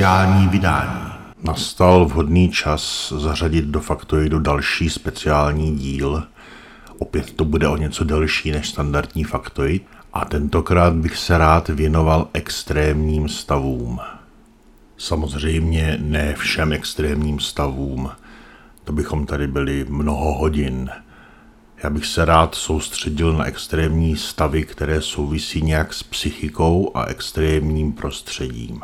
[0.00, 1.12] Speciální vydání.
[1.42, 6.22] Nastal vhodný čas zařadit do Faktoidu další speciální díl.
[6.98, 9.86] Opět to bude o něco delší než standardní Faktoid.
[10.12, 14.00] A tentokrát bych se rád věnoval extrémním stavům.
[14.96, 18.10] Samozřejmě ne všem extrémním stavům.
[18.84, 20.90] To bychom tady byli mnoho hodin.
[21.82, 27.92] Já bych se rád soustředil na extrémní stavy, které souvisí nějak s psychikou a extrémním
[27.92, 28.80] prostředím.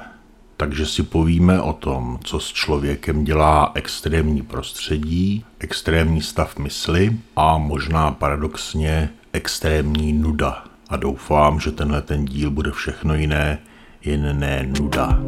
[0.57, 7.59] Takže si povíme o tom, co s člověkem dělá extrémní prostředí, extrémní stav mysli a
[7.59, 10.65] možná paradoxně extrémní nuda.
[10.89, 13.59] A doufám, že tenhle ten díl bude všechno jiné,
[14.05, 15.19] jen ne nuda.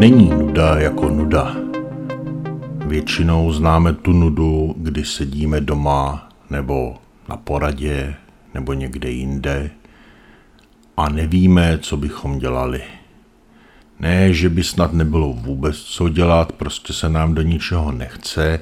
[0.00, 1.56] Není nuda jako nuda.
[2.86, 6.96] Většinou známe tu nudu, kdy sedíme doma nebo
[7.28, 8.14] na poradě
[8.54, 9.70] nebo někde jinde
[10.96, 12.82] a nevíme, co bychom dělali.
[14.00, 18.60] Ne, že by snad nebylo vůbec co dělat, prostě se nám do ničeho nechce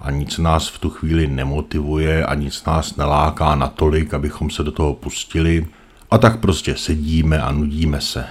[0.00, 4.72] a nic nás v tu chvíli nemotivuje a nic nás neláká natolik, abychom se do
[4.72, 5.66] toho pustili
[6.10, 8.26] a tak prostě sedíme a nudíme se.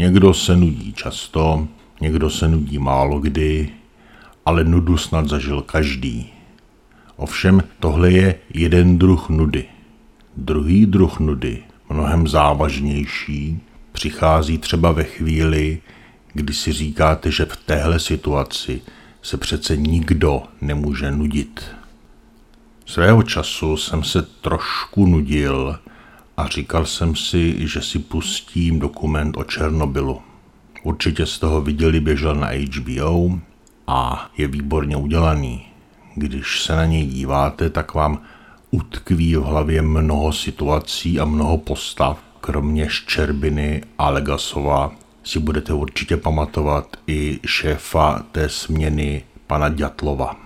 [0.00, 1.68] Někdo se nudí často,
[2.00, 3.72] někdo se nudí málo kdy,
[4.46, 6.32] ale nudu snad zažil každý.
[7.16, 9.64] Ovšem tohle je jeden druh nudy.
[10.36, 13.60] Druhý druh nudy, mnohem závažnější,
[13.92, 15.80] přichází třeba ve chvíli,
[16.32, 18.80] kdy si říkáte, že v téhle situaci
[19.22, 21.60] se přece nikdo nemůže nudit.
[22.86, 25.78] Svého času jsem se trošku nudil
[26.40, 30.20] a říkal jsem si, že si pustím dokument o Černobylu.
[30.82, 33.30] Určitě z toho viděli, běžel na HBO
[33.86, 35.66] a je výborně udělaný.
[36.14, 38.22] Když se na něj díváte, tak vám
[38.70, 44.92] utkví v hlavě mnoho situací a mnoho postav, kromě Ščerbiny a Legasova
[45.24, 50.36] si budete určitě pamatovat i šéfa té směny pana Ďatlova.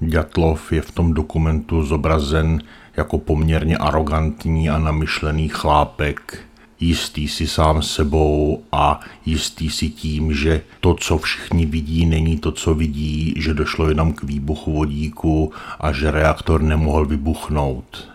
[0.00, 2.62] Ďatlov je v tom dokumentu zobrazen
[2.96, 6.38] jako poměrně arrogantní a namyšlený chlápek,
[6.80, 12.52] jistý si sám sebou a jistý si tím, že to, co všichni vidí, není to,
[12.52, 18.08] co vidí, že došlo jenom k výbuchu vodíku a že reaktor nemohl vybuchnout.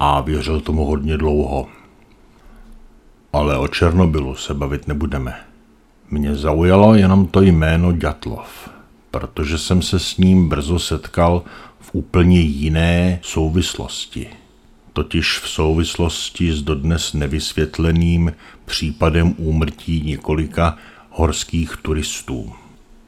[0.00, 1.66] A věřil tomu hodně dlouho.
[3.32, 5.34] Ale o Černobylu se bavit nebudeme.
[6.10, 8.70] Mě zaujalo jenom to jméno Ďatlov,
[9.10, 11.42] protože jsem se s ním brzo setkal
[11.86, 14.28] v úplně jiné souvislosti.
[14.92, 18.32] Totiž v souvislosti s dodnes nevysvětleným
[18.64, 20.76] případem úmrtí několika
[21.10, 22.52] horských turistů.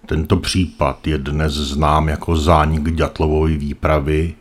[0.07, 4.35] Tento případ je dnes znám jako zánik Ďatlovovy výpravy,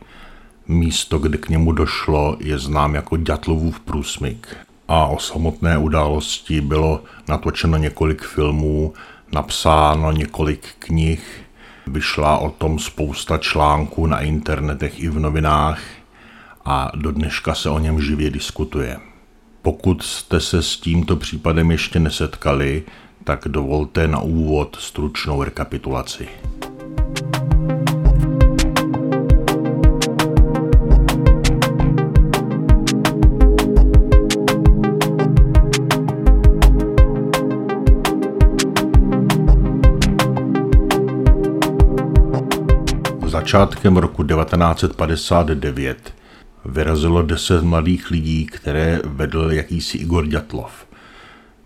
[0.68, 4.56] místo, kde k němu došlo, je znám jako Ďatlovův průsmyk.
[4.88, 8.92] A o samotné události bylo natočeno několik filmů,
[9.32, 11.20] napsáno několik knih,
[11.88, 15.80] Vyšla o tom spousta článků na internetech i v novinách
[16.64, 18.96] a do dneška se o něm živě diskutuje.
[19.62, 22.82] Pokud jste se s tímto případem ještě nesetkali,
[23.24, 26.28] tak dovolte na úvod stručnou rekapitulaci.
[43.48, 46.14] Začátkem roku 1959
[46.64, 50.86] vyrazilo deset mladých lidí, které vedl jakýsi Igor Ďatlov.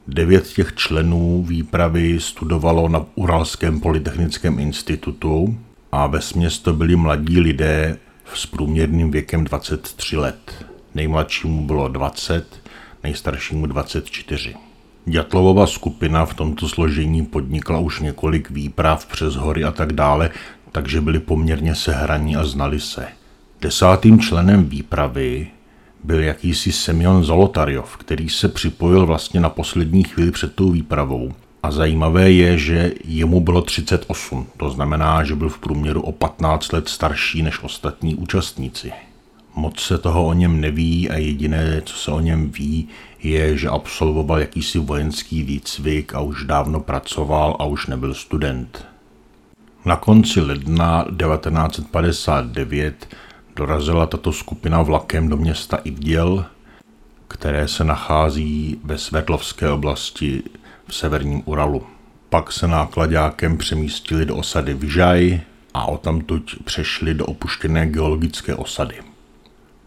[0.08, 5.58] Devět těch členů výpravy studovalo na Uralském polytechnickém institutu
[5.92, 6.20] a ve
[6.62, 7.98] to byli mladí lidé
[8.34, 10.66] s průměrným věkem 23 let.
[10.94, 12.62] Nejmladšímu bylo 20,
[13.02, 14.54] nejstaršímu 24.
[15.06, 20.30] Ďatlovova skupina v tomto složení podnikla už několik výprav přes hory a tak dále,
[20.72, 23.06] takže byli poměrně sehraní a znali se.
[23.60, 25.46] Desátým členem výpravy
[26.04, 31.32] byl jakýsi Semyon Zolotaryov, který se připojil vlastně na poslední chvíli před tou výpravou.
[31.62, 36.72] A zajímavé je, že jemu bylo 38, to znamená, že byl v průměru o 15
[36.72, 38.92] let starší než ostatní účastníci.
[39.54, 42.88] Moc se toho o něm neví a jediné, co se o něm ví,
[43.22, 48.91] je, že absolvoval jakýsi vojenský výcvik a už dávno pracoval a už nebyl student.
[49.84, 53.16] Na konci ledna 1959
[53.56, 56.44] dorazila tato skupina vlakem do města Ivděl,
[57.28, 60.42] které se nachází ve Svetlovské oblasti
[60.88, 61.82] v severním Uralu.
[62.28, 65.40] Pak se nákladákem přemístili do osady Vyžaj
[65.74, 68.94] a odtamtud přešli do opuštěné geologické osady.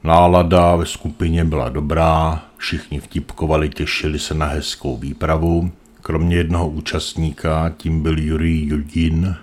[0.03, 5.71] Nálada ve skupině byla dobrá, všichni vtipkovali, těšili se na hezkou výpravu.
[6.01, 9.35] Kromě jednoho účastníka, tím byl Jurij Judin,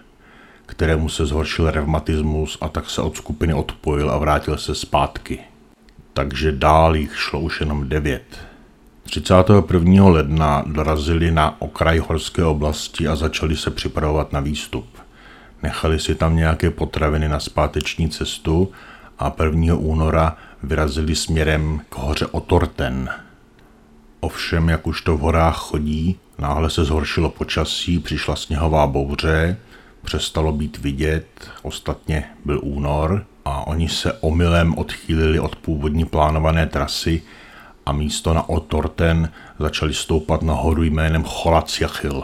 [0.67, 5.39] kterému se zhoršil revmatismus a tak se od skupiny odpojil a vrátil se zpátky.
[6.13, 8.39] Takže dál jich šlo už jenom devět.
[9.05, 10.09] 31.
[10.09, 14.87] ledna dorazili na okraj horské oblasti a začali se připravovat na výstup.
[15.63, 18.73] Nechali si tam nějaké potraviny na zpáteční cestu
[19.19, 19.75] a 1.
[19.75, 23.11] února vyrazili směrem k hoře Otorten.
[24.21, 29.57] Ovšem, jak už to v horách chodí, náhle se zhoršilo počasí, přišla sněhová bouře,
[30.05, 31.27] přestalo být vidět,
[31.63, 37.23] ostatně byl únor a oni se omylem odchýlili od původní plánované trasy
[37.87, 42.23] a místo na Otorten začali stoupat na horu jménem Cholaciachil.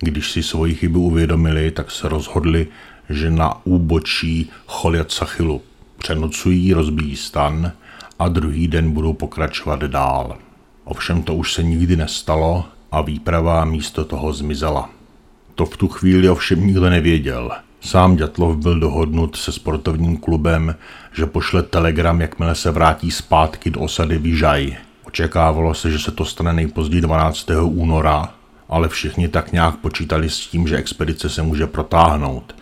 [0.00, 2.66] Když si svoji chybu uvědomili, tak se rozhodli,
[3.10, 5.62] že na úbočí Cholaciachilu
[5.98, 7.72] přenocují, rozbíjí stan
[8.18, 10.36] a druhý den budou pokračovat dál.
[10.84, 14.97] Ovšem to už se nikdy nestalo a výprava místo toho zmizela.
[15.58, 17.50] To v tu chvíli ovšem nikdo nevěděl.
[17.80, 20.74] Sám Ďatlov byl dohodnut se sportovním klubem,
[21.12, 24.76] že pošle telegram, jakmile se vrátí zpátky do osady Vyžaj.
[25.04, 27.50] Očekávalo se, že se to stane nejpozději 12.
[27.62, 28.28] února,
[28.68, 32.54] ale všichni tak nějak počítali s tím, že expedice se může protáhnout.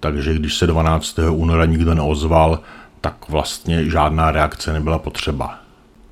[0.00, 1.18] Takže když se 12.
[1.30, 2.60] února nikdo neozval,
[3.00, 5.58] tak vlastně žádná reakce nebyla potřeba.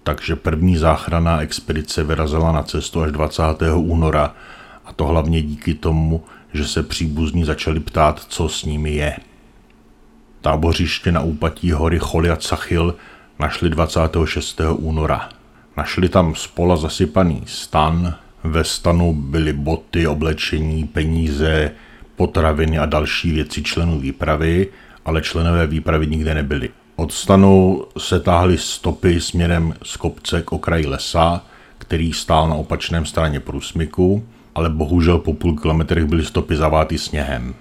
[0.02, 3.43] Takže první záchranná expedice vyrazila na cestu až 20.
[3.75, 4.34] února
[4.90, 9.16] a to hlavně díky tomu, že se příbuzní začali ptát, co s nimi je.
[10.40, 12.96] Tábořiště na úpatí hory Choliat Sachil
[13.38, 14.60] našli 26.
[14.76, 15.28] února.
[15.76, 18.14] Našli tam spola zasypaný stan,
[18.44, 21.70] ve stanu byly boty, oblečení, peníze,
[22.16, 24.69] potraviny a další věci členů výpravy,
[25.04, 26.70] ale členové výpravy nikde nebyli.
[26.96, 31.44] Od stanu se táhly stopy směrem z kopce k okraji lesa,
[31.78, 34.25] který stál na opačném straně průsmyku
[34.55, 37.55] ale bohužel po půl kilometrech byly stopy zaváty sněhem.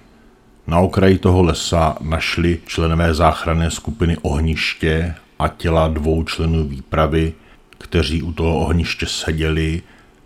[0.66, 7.32] Na okraji toho lesa našli členové záchranné skupiny ohniště a těla dvou členů výpravy,
[7.78, 9.82] kteří u toho ohniště seděli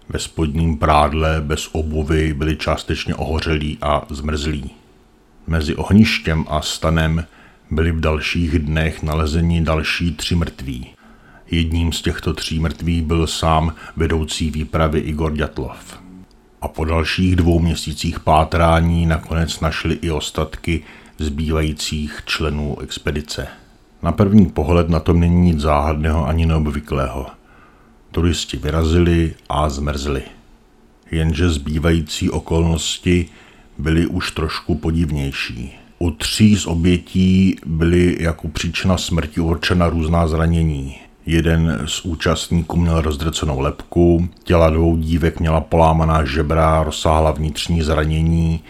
[0.09, 4.71] ve spodním prádle bez obuvy, byli částečně ohořelí a zmrzlí.
[5.47, 7.27] Mezi ohništěm a stanem
[7.71, 10.87] byli v dalších dnech nalezeni další tři mrtví.
[11.51, 16.04] Jedním z těchto tří mrtvých byl sám vedoucí výpravy Igor Ďatlov
[16.65, 20.83] a po dalších dvou měsících pátrání nakonec našli i ostatky
[21.19, 23.47] zbývajících členů expedice.
[24.03, 27.27] Na první pohled na tom není nic záhadného ani neobvyklého.
[28.11, 30.23] Turisti vyrazili a zmrzli.
[31.11, 33.29] Jenže zbývající okolnosti
[33.79, 35.73] byly už trošku podivnější.
[35.99, 40.97] U tří z obětí byly jako příčina smrti určena různá zranění.
[41.27, 48.61] Jeden z účastníků měl rozdrcenou lepku, těla dvou dívek měla polámaná žebra, rozsáhla vnitřní zranění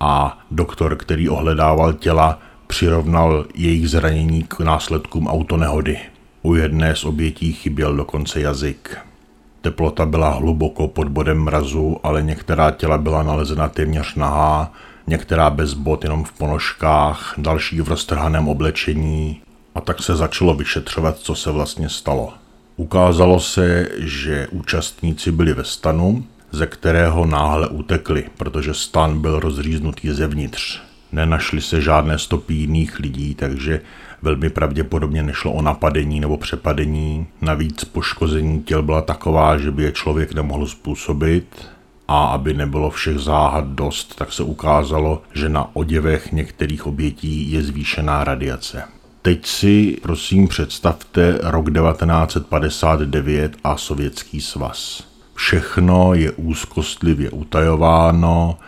[0.00, 5.98] a doktor, který ohledával těla, přirovnal jejich zranění k následkům autonehody.
[6.42, 8.98] U jedné z obětí chyběl dokonce jazyk.
[9.60, 14.72] Teplota byla hluboko pod bodem mrazu, ale některá těla byla nalezena téměř nahá,
[15.06, 19.40] některá bez bot jenom v ponožkách, další v roztrhaném oblečení,
[19.74, 22.32] a tak se začalo vyšetřovat, co se vlastně stalo.
[22.76, 30.10] Ukázalo se, že účastníci byli ve stanu, ze kterého náhle utekli, protože stan byl rozříznutý
[30.10, 30.80] zevnitř.
[31.12, 33.80] Nenašly se žádné stopy jiných lidí, takže
[34.22, 37.26] velmi pravděpodobně nešlo o napadení nebo přepadení.
[37.40, 41.68] Navíc poškození těl byla taková, že by je člověk nemohl způsobit.
[42.08, 47.62] A aby nebylo všech záhad dost, tak se ukázalo, že na oděvech některých obětí je
[47.62, 48.82] zvýšená radiace.
[49.22, 55.04] Teď si prosím představte rok 1959 a Sovětský svaz.
[55.34, 58.58] Všechno je úzkostlivě utajováno,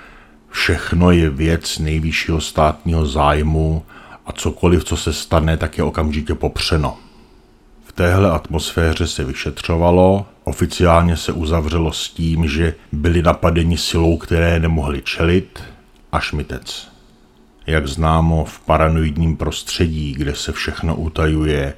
[0.50, 3.84] všechno je věc nejvyššího státního zájmu
[4.26, 6.96] a cokoliv, co se stane, tak je okamžitě popřeno.
[7.84, 14.60] V téhle atmosféře se vyšetřovalo, oficiálně se uzavřelo s tím, že byli napadeni silou, které
[14.60, 15.62] nemohli čelit,
[16.12, 16.93] a šmitec.
[17.66, 21.74] Jak známo v paranoidním prostředí, kde se všechno utajuje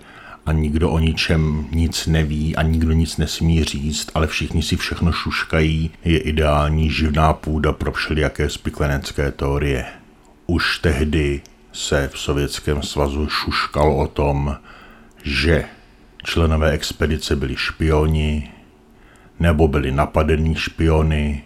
[0.46, 5.12] a nikdo o ničem nic neví a nikdo nic nesmí říct, ale všichni si všechno
[5.12, 9.84] šuškají, je ideální živná půda pro všelijaké spiklenecké teorie.
[10.46, 11.40] Už tehdy
[11.72, 14.56] se v Sovětském svazu šuškalo o tom,
[15.22, 15.64] že
[16.24, 18.50] členové expedice byli špioni,
[19.40, 21.42] nebo byli napadení špiony,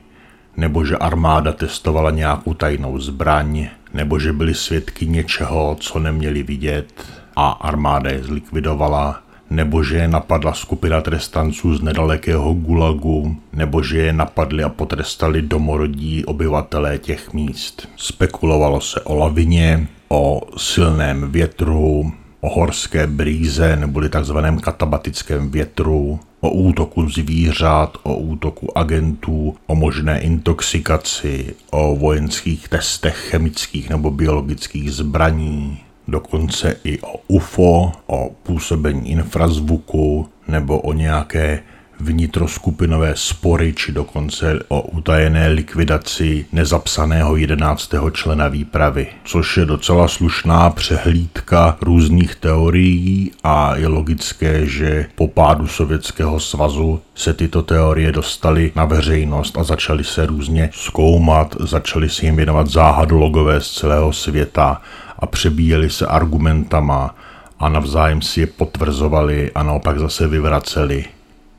[0.56, 7.04] nebo že armáda testovala nějakou tajnou zbraň, nebo že byli svědky něčeho, co neměli vidět
[7.36, 13.98] a armáda je zlikvidovala, nebo že je napadla skupina trestanců z nedalekého Gulagu, nebo že
[13.98, 17.88] je napadli a potrestali domorodí obyvatelé těch míst.
[17.96, 26.50] Spekulovalo se o lavině, o silném větru, o horské brýze neboli takzvaném katabatickém větru, o
[26.50, 35.80] útoku zvířat, o útoku agentů, o možné intoxikaci, o vojenských testech chemických nebo biologických zbraní,
[36.08, 41.62] dokonce i o UFO, o působení infrazvuku nebo o nějaké
[42.00, 50.70] vnitroskupinové spory či dokonce o utajené likvidaci nezapsaného jedenáctého člena výpravy, což je docela slušná
[50.70, 58.72] přehlídka různých teorií a je logické, že po pádu Sovětského svazu se tyto teorie dostaly
[58.76, 64.82] na veřejnost a začaly se různě zkoumat, začaly se jim věnovat záhadologové z celého světa
[65.18, 67.14] a přebíjeli se argumentama
[67.58, 71.04] a navzájem si je potvrzovali a naopak zase vyvraceli.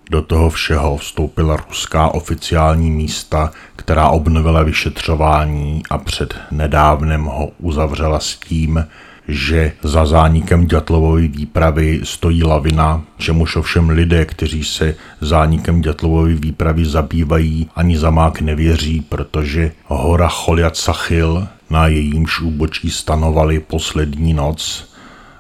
[0.10, 8.20] Do toho všeho vstoupila ruská oficiální místa, která obnovila vyšetřování a před nedávnem ho uzavřela
[8.20, 8.86] s tím,
[9.28, 16.86] že za zánikem Ďatlovovy výpravy stojí lavina, čemuž ovšem lidé, kteří se zánikem Ďatlovovy výpravy
[16.86, 24.92] zabývají, ani zamák nevěří, protože hora Choliat Sachil, na jejímž úbočí stanovali poslední noc,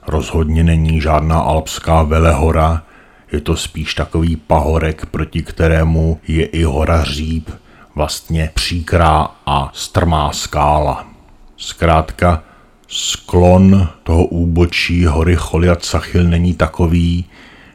[0.08, 2.84] rozhodně není žádná alpská velehora,
[3.32, 7.50] je to spíš takový pahorek, proti kterému je i hora Říp,
[7.96, 11.06] vlastně příkrá a strmá skála.
[11.58, 12.44] Zkrátka,
[12.88, 17.26] sklon toho úbočí hory Choliat Sachil není takový,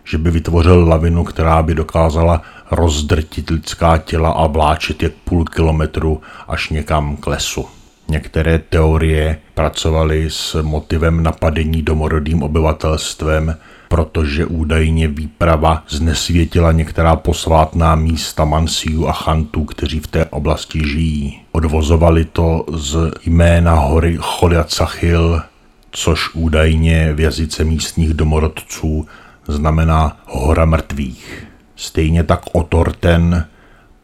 [0.04, 6.20] že by vytvořil lavinu, která by dokázala rozdrtit lidská těla a vláčit jak půl kilometru
[6.48, 7.66] až někam k lesu.
[8.08, 13.56] Některé teorie pracovaly s motivem napadení domorodým obyvatelstvem,
[13.88, 21.40] protože údajně výprava znesvětila některá posvátná místa Mansiů a Chantů, kteří v té oblasti žijí.
[21.52, 25.43] Odvozovali to z jména hory Choliacachil,
[25.90, 29.07] což údajně v jazyce místních domorodců
[29.49, 31.47] znamená hora mrtvých.
[31.76, 33.47] Stejně tak Otorten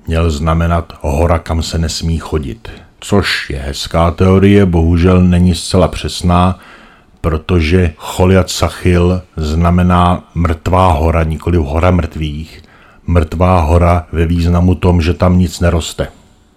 [0.07, 2.71] měl znamenat hora, kam se nesmí chodit.
[3.01, 6.59] Což je hezká teorie, bohužel není zcela přesná,
[7.23, 12.63] protože Choliat Sachil znamená mrtvá hora, nikoli hora mrtvých.
[13.07, 16.09] Mrtvá hora ve významu tom, že tam nic neroste.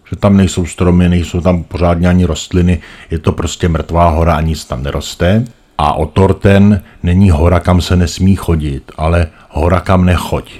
[0.09, 2.81] Že tam nejsou stromy, nejsou tam pořádně ani rostliny,
[3.11, 5.45] je to prostě mrtvá hora a nic tam neroste.
[5.77, 10.51] A Otorten není hora, kam se nesmí chodit, ale hora, kam nechoď.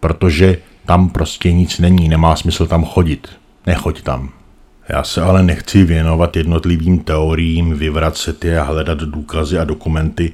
[0.00, 3.28] Protože tam prostě nic není, nemá smysl tam chodit.
[3.66, 4.41] Nechoď tam.
[4.88, 10.32] Já se ale nechci věnovat jednotlivým teoriím, vyvracet je a hledat důkazy a dokumenty.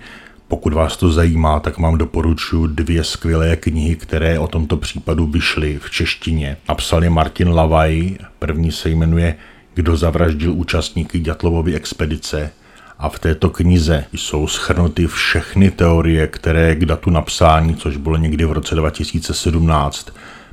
[0.49, 5.79] Pokud vás to zajímá, tak vám doporučuji dvě skvělé knihy, které o tomto případu vyšly
[5.83, 6.57] v češtině.
[6.69, 9.37] Napsal Martin Lavaj, první se jmenuje
[9.75, 12.51] Kdo zavraždil účastníky Ďatlovovy expedice
[12.99, 18.45] a v této knize jsou schrnuty všechny teorie, které k datu napsání, což bylo někdy
[18.45, 20.11] v roce 2017,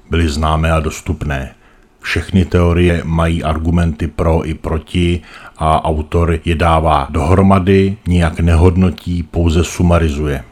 [0.10, 1.56] byly známé a dostupné.
[2.06, 5.22] Všechny teorie mají argumenty pro i proti
[5.58, 10.44] a autor je dává dohromady, nijak nehodnotí, pouze sumarizuje.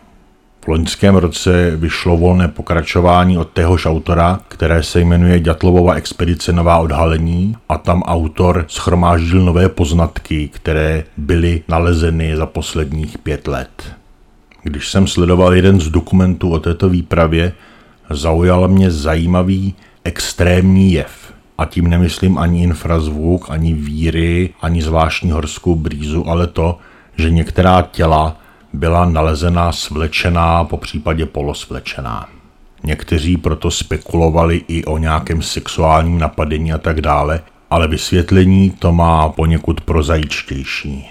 [0.66, 6.78] V loňském roce vyšlo volné pokračování od téhož autora, které se jmenuje Ďatlovova expedice Nová
[6.78, 13.94] odhalení a tam autor schromáždil nové poznatky, které byly nalezeny za posledních pět let.
[14.64, 17.54] Když jsem sledoval jeden z dokumentů o této výpravě,
[18.10, 21.23] zaujal mě zajímavý extrémní jev.
[21.64, 26.78] A tím nemyslím ani infrazvuk, ani víry, ani zvláštní horskou brýzu, ale to,
[27.18, 28.38] že některá těla
[28.74, 32.30] byla nalezená svlečená, po případě polosvlečená.
[32.84, 39.30] Někteří proto spekulovali i o nějakém sexuálním napadení a tak dále, ale vysvětlení to má
[39.30, 41.10] poněkud prozajičtější.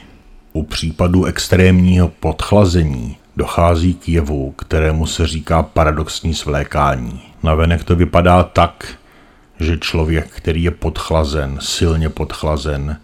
[0.53, 7.21] U případu extrémního podchlazení dochází k jevu, kterému se říká paradoxní svlékání.
[7.43, 8.95] Navenek to vypadá tak,
[9.63, 12.97] že člověk, který je podchlazen, silně podchlazen,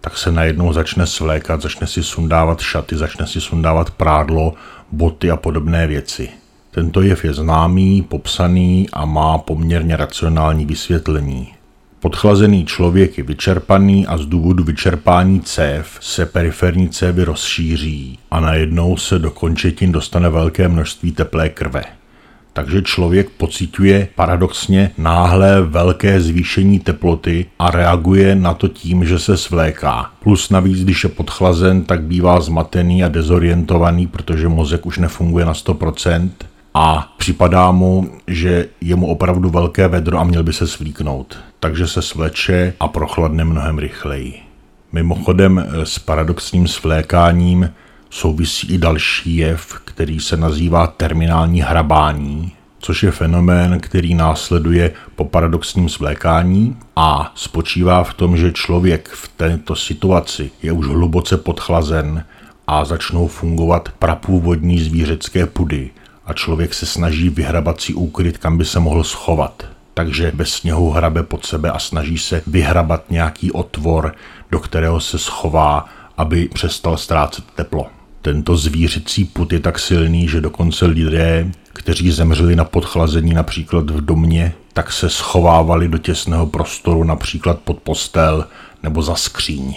[0.00, 4.54] tak se najednou začne svlékat, začne si sundávat šaty, začne si sundávat prádlo,
[4.92, 6.28] boty a podobné věci.
[6.70, 11.48] Tento jev je známý, popsaný a má poměrně racionální vysvětlení.
[12.00, 18.96] Podchlazený člověk je vyčerpaný a z důvodu vyčerpání cév se periferní cévy rozšíří a najednou
[18.96, 21.84] se do končetin dostane velké množství teplé krve.
[22.56, 29.36] Takže člověk pociťuje paradoxně náhlé velké zvýšení teploty a reaguje na to tím, že se
[29.36, 30.10] svléká.
[30.22, 35.52] Plus navíc, když je podchlazen, tak bývá zmatený a dezorientovaný, protože mozek už nefunguje na
[35.52, 36.30] 100%
[36.74, 41.38] a připadá mu, že je mu opravdu velké vedro a měl by se svlíknout.
[41.60, 44.34] Takže se svleče a prochladne mnohem rychleji.
[44.92, 47.70] Mimochodem s paradoxním svlékáním
[48.14, 55.24] souvisí i další jev, který se nazývá terminální hrabání, což je fenomén, který následuje po
[55.24, 62.24] paradoxním svlékání a spočívá v tom, že člověk v této situaci je už hluboce podchlazen
[62.66, 65.90] a začnou fungovat prapůvodní zvířecké pudy
[66.26, 69.66] a člověk se snaží vyhrabat si úkryt, kam by se mohl schovat.
[69.94, 74.14] Takže bez sněhu hrabe pod sebe a snaží se vyhrabat nějaký otvor,
[74.50, 77.86] do kterého se schová, aby přestal ztrácet teplo.
[78.24, 84.00] Tento zvířecí put je tak silný, že dokonce lidé, kteří zemřeli na podchlazení například v
[84.00, 88.46] domě, tak se schovávali do těsného prostoru například pod postel
[88.82, 89.74] nebo za skříň.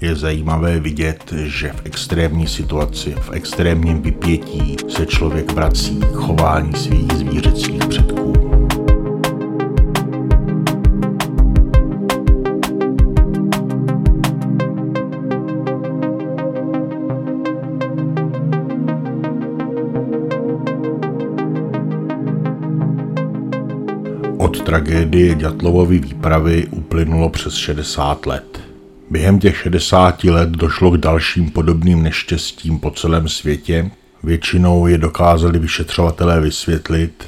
[0.00, 6.72] Je zajímavé vidět, že v extrémní situaci, v extrémním vypětí se člověk vrací k chování
[6.74, 8.49] svých zvířecích předků.
[24.50, 28.60] Od tragédie Ďatlovovy výpravy uplynulo přes 60 let.
[29.10, 33.90] Během těch 60 let došlo k dalším podobným neštěstím po celém světě.
[34.22, 37.26] Většinou je dokázali vyšetřovatelé vysvětlit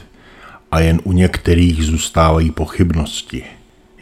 [0.70, 3.44] a jen u některých zůstávají pochybnosti.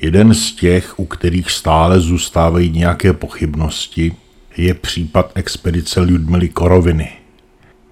[0.00, 4.14] Jeden z těch, u kterých stále zůstávají nějaké pochybnosti,
[4.56, 7.10] je případ expedice Ludmily Koroviny.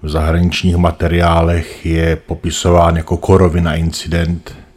[0.01, 4.55] V zahraničních materiálech je popisován jako Korovina incident–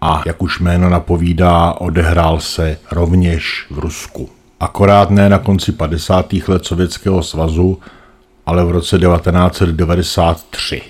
[0.00, 4.28] a, jak už jméno napovídá, odehrál se rovněž v Rusku.
[4.60, 6.32] Akorát ne na konci 50.
[6.48, 7.78] let Sovětského svazu,
[8.46, 10.82] ale v roce 1993.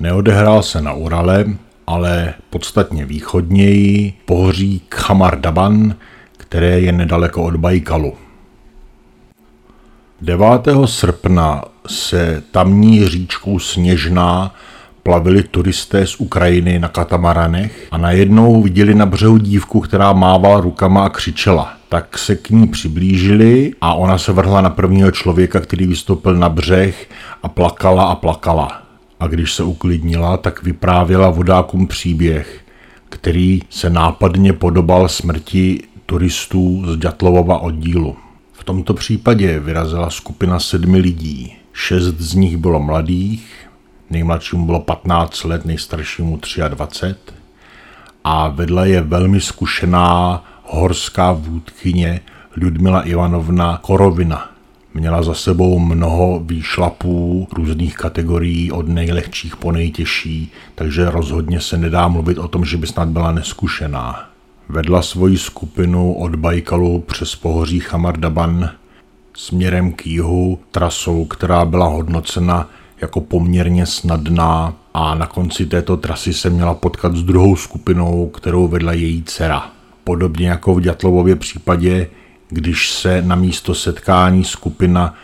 [0.00, 1.44] Neodehrál se na Urale,
[1.86, 5.94] ale podstatně východněji pohoří Khamar Daban,
[6.36, 8.14] které je nedaleko od Bajkalu.
[10.20, 10.46] 9.
[10.84, 14.54] srpna se tamní říčkou Sněžná
[15.02, 21.04] plavili turisté z Ukrajiny na katamaranech a najednou viděli na břehu dívku, která mávala rukama
[21.04, 21.72] a křičela.
[21.88, 26.48] Tak se k ní přiblížili a ona se vrhla na prvního člověka, který vystoupil na
[26.48, 27.10] břeh
[27.42, 28.82] a plakala a plakala.
[29.20, 32.60] A když se uklidnila, tak vyprávěla vodákům příběh,
[33.08, 38.16] který se nápadně podobal smrti turistů z Ďatlovova oddílu.
[38.52, 41.56] V tomto případě vyrazila skupina sedmi lidí.
[41.72, 43.67] Šest z nich bylo mladých,
[44.10, 47.14] nejmladšímu bylo 15 let, nejstaršímu 23
[48.24, 52.20] a vedle je velmi zkušená horská vůdkyně
[52.56, 54.50] Ludmila Ivanovna Korovina.
[54.94, 62.08] Měla za sebou mnoho výšlapů různých kategorií od nejlehčích po nejtěžší, takže rozhodně se nedá
[62.08, 64.28] mluvit o tom, že by snad byla neskušená.
[64.68, 68.70] Vedla svoji skupinu od Bajkalu přes pohoří Chamardaban
[69.36, 72.68] směrem k jihu trasou, která byla hodnocena
[73.00, 78.68] jako poměrně snadná a na konci této trasy se měla potkat s druhou skupinou, kterou
[78.68, 79.70] vedla její dcera.
[80.04, 82.06] Podobně jako v Ďatlovově případě,
[82.48, 85.14] když se na místo setkání skupina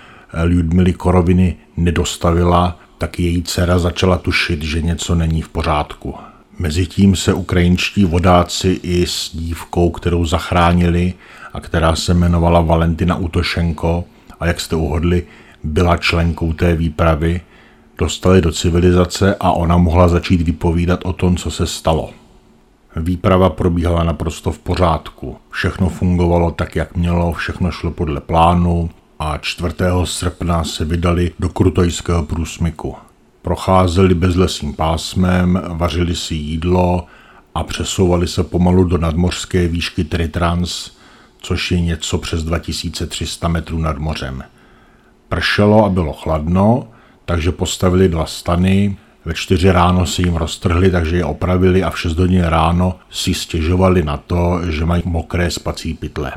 [0.45, 6.15] Ludmily Koroviny nedostavila, tak její dcera začala tušit, že něco není v pořádku.
[6.59, 11.15] Mezitím se ukrajinští vodáci i s dívkou, kterou zachránili
[11.53, 14.05] a která se jmenovala Valentina Utošenko
[14.41, 15.27] a jak jste uhodli,
[15.65, 17.41] byla členkou té výpravy,
[17.99, 22.11] dostali do civilizace a ona mohla začít vypovídat o tom, co se stalo.
[22.97, 25.37] Výprava probíhala naprosto v pořádku.
[25.51, 29.75] Všechno fungovalo tak, jak mělo, všechno šlo podle plánu a 4.
[30.05, 32.95] srpna se vydali do Krutojského průsmyku.
[33.43, 37.07] Procházeli bezlesým pásmem, vařili si jídlo
[37.55, 40.91] a přesouvali se pomalu do nadmořské výšky Tritrans,
[41.39, 44.45] což je něco přes 2300 metrů nad mořem.
[45.29, 46.89] Pršelo a bylo chladno,
[47.25, 52.01] takže postavili dva stany, ve čtyři ráno si jim roztrhli, takže je opravili a v
[52.01, 56.33] 6 hodin ráno si stěžovali na to, že mají mokré spací pytle.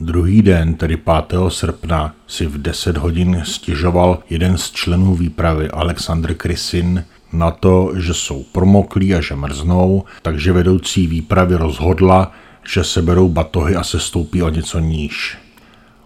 [0.00, 1.40] Druhý den, tedy 5.
[1.48, 8.14] srpna, si v 10 hodin stěžoval jeden z členů výpravy, Alexandr Krysin, na to, že
[8.14, 12.32] jsou promoklí a že mrznou, takže vedoucí výpravy rozhodla,
[12.66, 15.38] že se berou batohy a se stoupí o něco níž.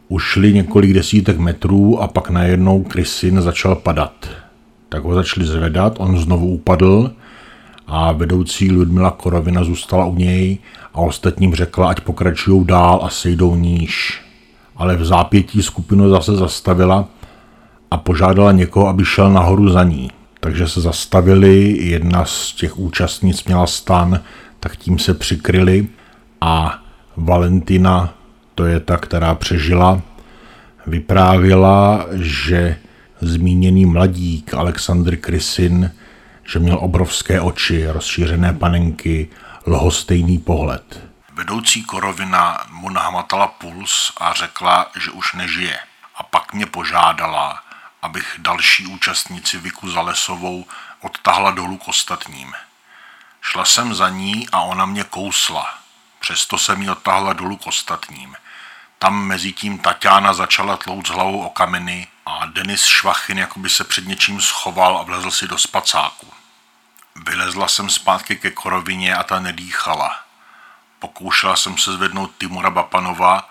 [0.09, 4.29] Ušli několik desítek metrů a pak najednou Krysin začal padat.
[4.89, 7.13] Tak ho začali zvedat, on znovu upadl,
[7.87, 10.59] a vedoucí Ludmila Korovina zůstala u něj
[10.95, 14.23] a ostatním řekla, ať pokračují dál a sejdou níž.
[14.77, 17.09] Ale v zápětí skupinu zase zastavila
[17.91, 20.11] a požádala někoho, aby šel nahoru za ní.
[20.41, 24.21] Takže se zastavili, jedna z těch účastnic měla stan,
[24.61, 25.89] tak tím se přikryli
[26.41, 26.83] a
[27.17, 28.15] Valentina,
[28.57, 30.01] to je ta, která přežila,
[30.87, 32.79] vyprávěla, že
[33.21, 35.95] zmíněný mladík Alexandr Krysin,
[36.45, 39.29] že měl obrovské oči, rozšířené panenky,
[39.67, 41.01] lhostejný pohled.
[41.33, 45.79] Vedoucí korovina mu nahmatala puls a řekla, že už nežije.
[46.17, 47.61] A pak mě požádala,
[48.03, 50.65] abych další účastníci Viku Zalesovou
[51.01, 52.53] odtahla dolů k ostatním.
[53.41, 55.67] Šla jsem za ní a ona mě kousla.
[56.21, 58.35] Přesto jsem ji odtahla dolů k ostatním.
[58.99, 63.85] Tam mezi tím Tatiana začala tlout s hlavou o kameny a Denis Švachin jakoby se
[63.85, 66.33] před něčím schoval a vlezl si do spacáku.
[67.15, 70.21] Vylezla jsem zpátky ke korovině a ta nedýchala.
[70.99, 73.51] Pokoušela jsem se zvednout Timura Bapanova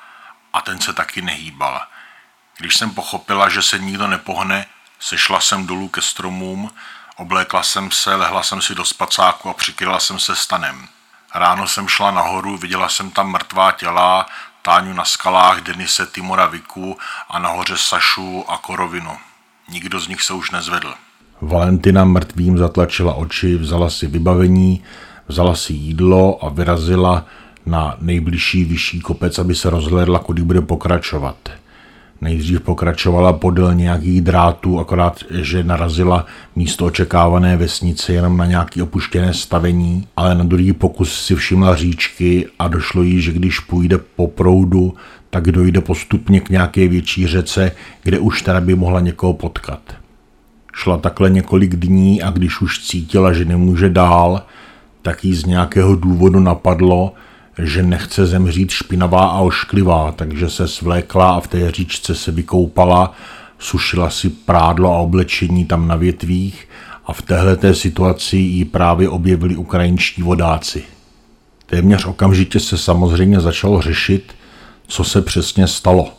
[0.53, 1.81] a ten se taky nehýbal.
[2.57, 4.65] Když jsem pochopila, že se nikdo nepohne,
[4.99, 6.71] sešla jsem dolů ke stromům,
[7.15, 10.87] oblékla jsem se, lehla jsem si do spacáku a přikryla jsem se stanem.
[11.33, 14.25] Ráno jsem šla nahoru, viděla jsem tam mrtvá těla,
[14.65, 16.97] Táňu na skalách, Denise Timora Viku
[17.29, 19.11] a nahoře Sašu a Korovinu.
[19.71, 20.93] Nikdo z nich se už nezvedl.
[21.41, 24.83] Valentina mrtvým zatlačila oči, vzala si vybavení,
[25.27, 27.25] vzala si jídlo a vyrazila
[27.65, 31.37] na nejbližší vyšší kopec, aby se rozhlédla, kudy bude pokračovat.
[32.21, 36.25] Nejdřív pokračovala podél nějakých drátů, akorát, že narazila
[36.55, 42.47] místo očekávané vesnice jenom na nějaké opuštěné stavení, ale na druhý pokus si všimla říčky
[42.59, 44.93] a došlo jí, že když půjde po proudu,
[45.29, 47.71] tak dojde postupně k nějaké větší řece,
[48.03, 49.81] kde už teda by mohla někoho potkat.
[50.73, 54.41] Šla takhle několik dní a když už cítila, že nemůže dál,
[55.01, 57.13] tak jí z nějakého důvodu napadlo,
[57.59, 63.13] že nechce zemřít špinavá a ošklivá, takže se svlékla a v té říčce se vykoupala,
[63.59, 66.67] sušila si prádlo a oblečení tam na větvích
[67.05, 70.83] a v téhleté situaci jí právě objevili ukrajinští vodáci.
[71.65, 74.35] Téměř okamžitě se samozřejmě začalo řešit,
[74.87, 76.13] co se přesně stalo,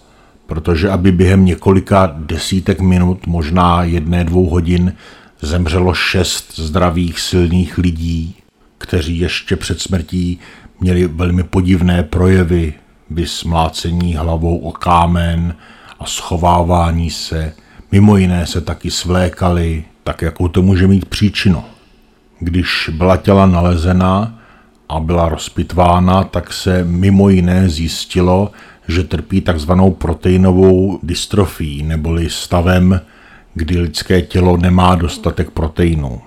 [0.46, 4.94] protože aby během několika desítek minut, možná jedné, dvou hodin,
[5.40, 8.34] zemřelo šest zdravých, silných lidí,
[8.78, 10.38] kteří ještě před smrtí
[10.80, 12.74] měli velmi podivné projevy,
[13.10, 15.54] vysmlácení hlavou o kámen
[16.00, 17.52] a schovávání se.
[17.92, 21.64] Mimo jiné se taky svlékali, tak jakou to může mít příčinu.
[22.40, 24.38] Když byla těla nalezena
[24.88, 28.50] a byla rozpitvána, tak se mimo jiné zjistilo,
[28.88, 33.00] že trpí takzvanou proteinovou dystrofí, neboli stavem,
[33.54, 36.20] kdy lidské tělo nemá dostatek proteinů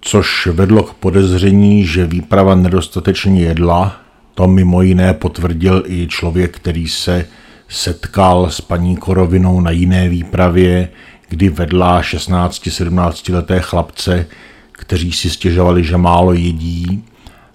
[0.00, 3.96] což vedlo k podezření, že výprava nedostatečně jedla.
[4.34, 7.26] To mimo jiné potvrdil i člověk, který se
[7.68, 10.88] setkal s paní Korovinou na jiné výpravě,
[11.28, 14.26] kdy vedla 16-17 leté chlapce,
[14.72, 17.04] kteří si stěžovali, že málo jedí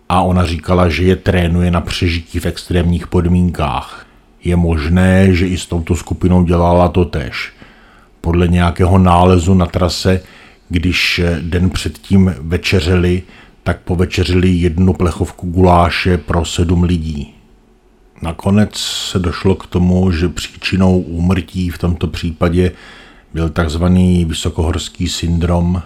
[0.09, 4.05] a ona říkala, že je trénuje na přežití v extrémních podmínkách.
[4.43, 7.53] Je možné, že i s touto skupinou dělala to tež.
[8.21, 10.21] Podle nějakého nálezu na trase
[10.73, 13.23] když den předtím večeřeli,
[13.63, 17.33] tak povečeřili jednu plechovku guláše pro sedm lidí.
[18.21, 18.75] Nakonec
[19.11, 22.71] se došlo k tomu, že příčinou úmrtí v tomto případě
[23.33, 25.81] byl takzvaný vysokohorský syndrom,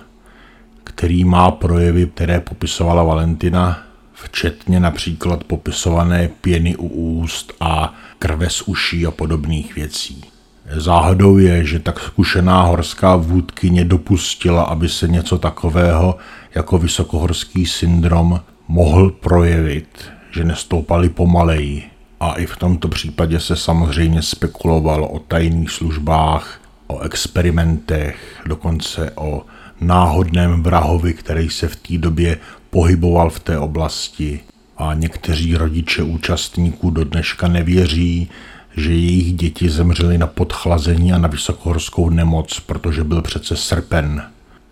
[0.84, 8.62] který má projevy, které popisovala Valentina, včetně například popisované pěny u úst a krve z
[8.62, 10.37] uší a podobných věcí.
[10.76, 16.18] Záhadou je, že tak zkušená horská vůdkyně dopustila, aby se něco takového
[16.56, 19.88] jako vysokohorský syndrom mohl projevit,
[20.32, 21.84] že nestoupali pomaleji.
[22.20, 29.46] A i v tomto případě se samozřejmě spekulovalo o tajných službách, o experimentech, dokonce o
[29.82, 32.38] náhodném vrahovi, který se v té době
[32.70, 34.40] pohyboval v té oblasti.
[34.78, 38.30] A někteří rodiče účastníků do dneška nevěří,
[38.78, 44.24] že jejich děti zemřely na podchlazení a na vysokohorskou nemoc, protože byl přece srpen.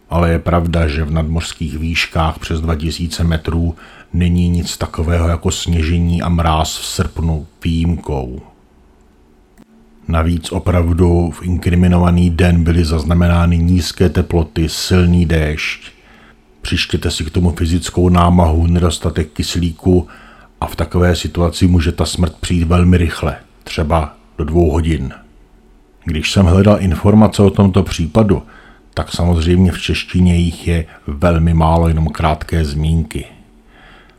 [0.10, 3.76] Ale je pravda, že v nadmořských výškách přes 2000 metrů
[4.14, 8.42] není nic takového jako sněžení a mráz v srpnu výjimkou.
[10.08, 15.92] Navíc opravdu v inkriminovaný den byly zaznamenány nízké teploty, silný déšť.
[16.62, 20.08] Přištěte si k tomu fyzickou námahu, nedostatek kyslíku
[20.62, 23.36] a v takové situaci může ta smrt přijít velmi rychle
[23.66, 25.14] třeba do dvou hodin.
[26.06, 28.44] Když jsem hledal informace o tomto případu,
[28.94, 33.26] tak samozřejmě v češtině jich je velmi málo, jenom krátké zmínky.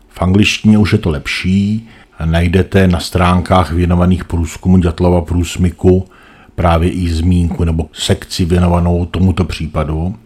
[0.08, 1.88] V angličtině už je to lepší,
[2.24, 6.08] najdete na stránkách věnovaných průzkumu Ďatlova průsmyku
[6.54, 10.16] právě i zmínku nebo sekci věnovanou tomuto případu,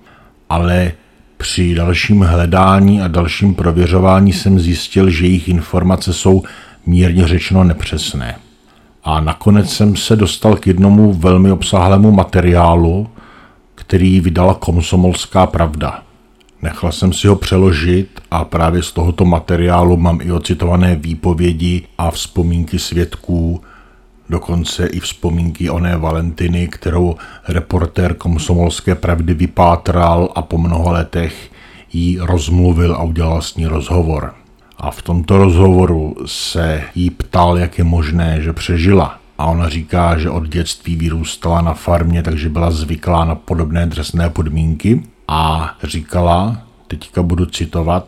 [0.49, 0.93] ale
[1.37, 6.43] při dalším hledání a dalším prověřování jsem zjistil, že jejich informace jsou
[6.87, 8.37] mírně řečeno nepřesné.
[9.05, 13.09] A nakonec jsem se dostal k jednomu velmi obsáhlému materiálu,
[13.75, 16.03] který vydala Komsomolská pravda.
[16.63, 22.11] Nechal jsem si ho přeložit a právě z tohoto materiálu mám i ocitované výpovědi a
[22.11, 23.61] vzpomínky svědků,
[24.29, 27.15] dokonce i vzpomínky oné Valentiny, kterou
[27.49, 31.51] reportér Komsomolské pravdy vypátral a po mnoha letech
[31.93, 34.35] jí rozmluvil a udělal s ní rozhovor.
[34.81, 39.19] A v tomto rozhovoru se jí ptal, jak je možné, že přežila.
[39.39, 44.31] A ona říká, že od dětství vyrůstala na farmě, takže byla zvyklá na podobné drsné
[44.31, 45.03] podmínky.
[45.29, 48.05] A říkala, teďka budu citovat,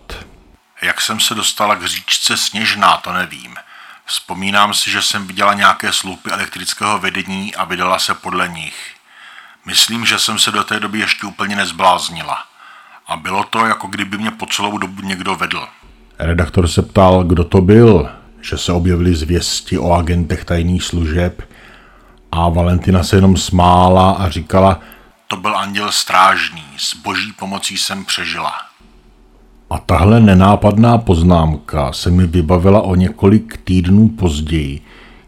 [0.82, 3.54] jak jsem se dostala k říčce Sněžná, to nevím.
[4.04, 8.94] Vzpomínám si, že jsem viděla nějaké sloupy elektrického vedení a vydala se podle nich.
[9.66, 12.38] Myslím, že jsem se do té doby ještě úplně nezbláznila.
[13.06, 15.68] A bylo to, jako kdyby mě po celou dobu někdo vedl.
[16.18, 18.08] Redaktor se ptal, kdo to byl,
[18.40, 21.42] že se objevily zvěsti o agentech tajných služeb
[22.32, 24.80] a Valentina se jenom smála a říkala,
[25.28, 28.52] to byl anděl strážný, s boží pomocí jsem přežila.
[29.70, 34.80] A tahle nenápadná poznámka se mi vybavila o několik týdnů později,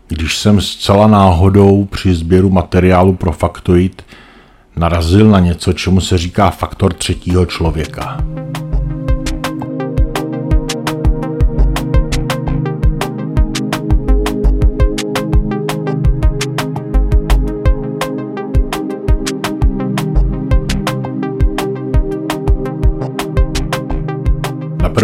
[0.08, 4.06] když jsem zcela náhodou při sběru materiálu pro Faktoid
[4.76, 8.18] narazil na něco, čemu se říká faktor třetího člověka.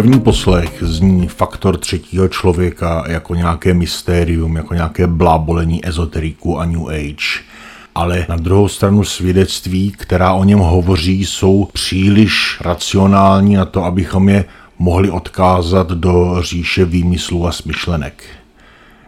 [0.01, 6.89] První poslech zní faktor třetího člověka jako nějaké mystérium, jako nějaké blábolení ezoteriku a New
[6.89, 7.43] Age.
[7.95, 14.29] Ale na druhou stranu svědectví, která o něm hovoří, jsou příliš racionální na to, abychom
[14.29, 14.45] je
[14.79, 18.23] mohli odkázat do říše výmyslů a smyšlenek.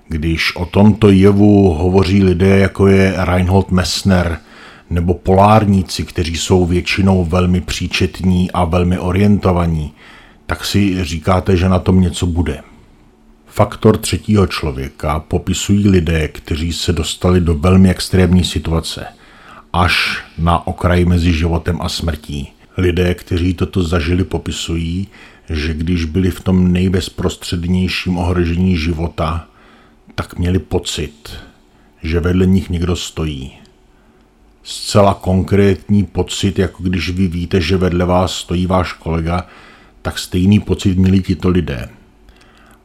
[0.08, 4.38] Když o tomto jevu hovoří lidé, jako je Reinhold Messner,
[4.89, 9.93] nebo polárníci, kteří jsou většinou velmi příčetní a velmi orientovaní,
[10.45, 12.62] tak si říkáte, že na tom něco bude.
[13.47, 19.06] Faktor třetího člověka popisují lidé, kteří se dostali do velmi extrémní situace,
[19.73, 22.53] až na okraj mezi životem a smrtí.
[22.77, 25.08] Lidé, kteří toto zažili, popisují,
[25.49, 29.47] že když byli v tom nejbezprostřednějším ohrožení života,
[30.15, 31.29] tak měli pocit,
[32.03, 33.51] že vedle nich někdo stojí.
[34.63, 39.47] Zcela konkrétní pocit, jako když vy víte, že vedle vás stojí váš kolega,
[40.04, 41.89] tak stejný pocit měli tito lidé.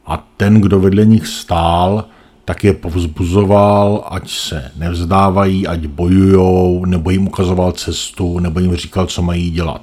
[0.05, 2.05] A ten, kdo vedle nich stál,
[2.45, 9.05] tak je povzbuzoval, ať se nevzdávají, ať bojujou, nebo jim ukazoval cestu, nebo jim říkal,
[9.05, 9.81] co mají dělat.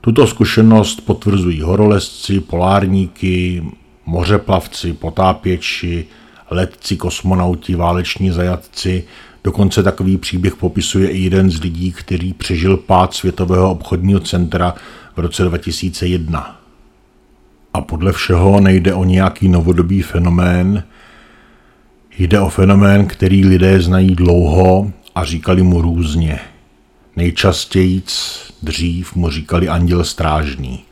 [0.00, 3.64] Tuto zkušenost potvrzují horolezci, polárníky,
[4.06, 6.06] mořeplavci, potápěči,
[6.50, 9.04] letci, kosmonauti, váleční zajatci.
[9.46, 14.74] Dokonce takový příběh popisuje i jeden z lidí, který přežil pád Světového obchodního centra
[15.16, 16.60] v roce 2001.
[17.74, 20.82] A podle všeho nejde o nějaký novodobý fenomén,
[22.18, 26.38] jde o fenomén, který lidé znají dlouho a říkali mu různě.
[27.16, 30.84] Nejčastějíc dřív mu říkali anděl strážný.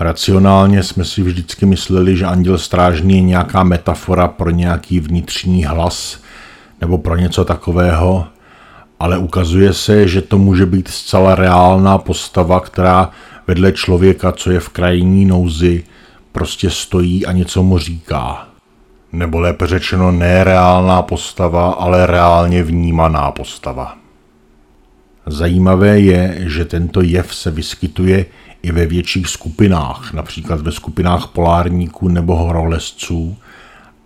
[0.00, 6.20] Racionálně jsme si vždycky mysleli, že anděl strážný je nějaká metafora pro nějaký vnitřní hlas
[6.80, 8.26] nebo pro něco takového,
[9.00, 13.10] ale ukazuje se, že to může být zcela reálná postava, která
[13.46, 15.84] vedle člověka, co je v krajní nouzi,
[16.32, 18.48] prostě stojí a něco mu říká.
[19.12, 23.96] Nebo lépe řečeno nereálná postava, ale reálně vnímaná postava.
[25.26, 28.26] Zajímavé je, že tento jev se vyskytuje
[28.62, 33.36] i ve větších skupinách, například ve skupinách polárníků nebo horolezců,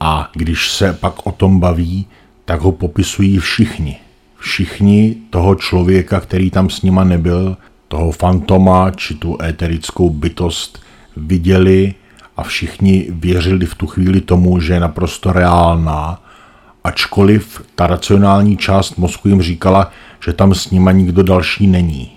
[0.01, 2.07] a když se pak o tom baví,
[2.45, 3.97] tak ho popisují všichni.
[4.39, 7.57] Všichni toho člověka, který tam s nima nebyl,
[7.89, 10.83] toho fantoma či tu éterickou bytost
[11.17, 11.95] viděli
[12.37, 16.23] a všichni věřili v tu chvíli tomu, že je naprosto reálná,
[16.85, 19.91] ačkoliv ta racionální část mozku jim říkala,
[20.25, 22.11] že tam s nima nikdo další není.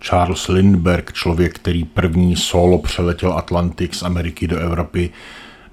[0.00, 5.10] Charles Lindbergh, člověk, který první solo přeletěl Atlantik z Ameriky do Evropy,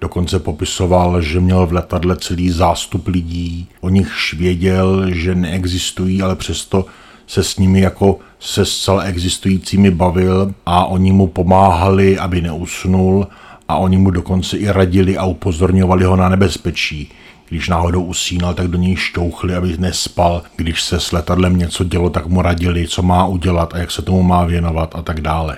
[0.02, 6.36] dokonce popisoval, že měl v letadle celý zástup lidí, o nich věděl, že neexistují, ale
[6.36, 6.86] přesto
[7.28, 13.28] se s nimi jako se zcela existujícími bavil a oni mu pomáhali, aby neusnul
[13.68, 17.12] a oni mu dokonce i radili a upozorňovali ho na nebezpečí.
[17.50, 20.44] Když náhodou usínal, tak do něj šťouchli, aby nespal.
[20.56, 24.02] Když se s letadlem něco dělo, tak mu radili, co má udělat a jak se
[24.02, 25.58] tomu má věnovat a tak dále.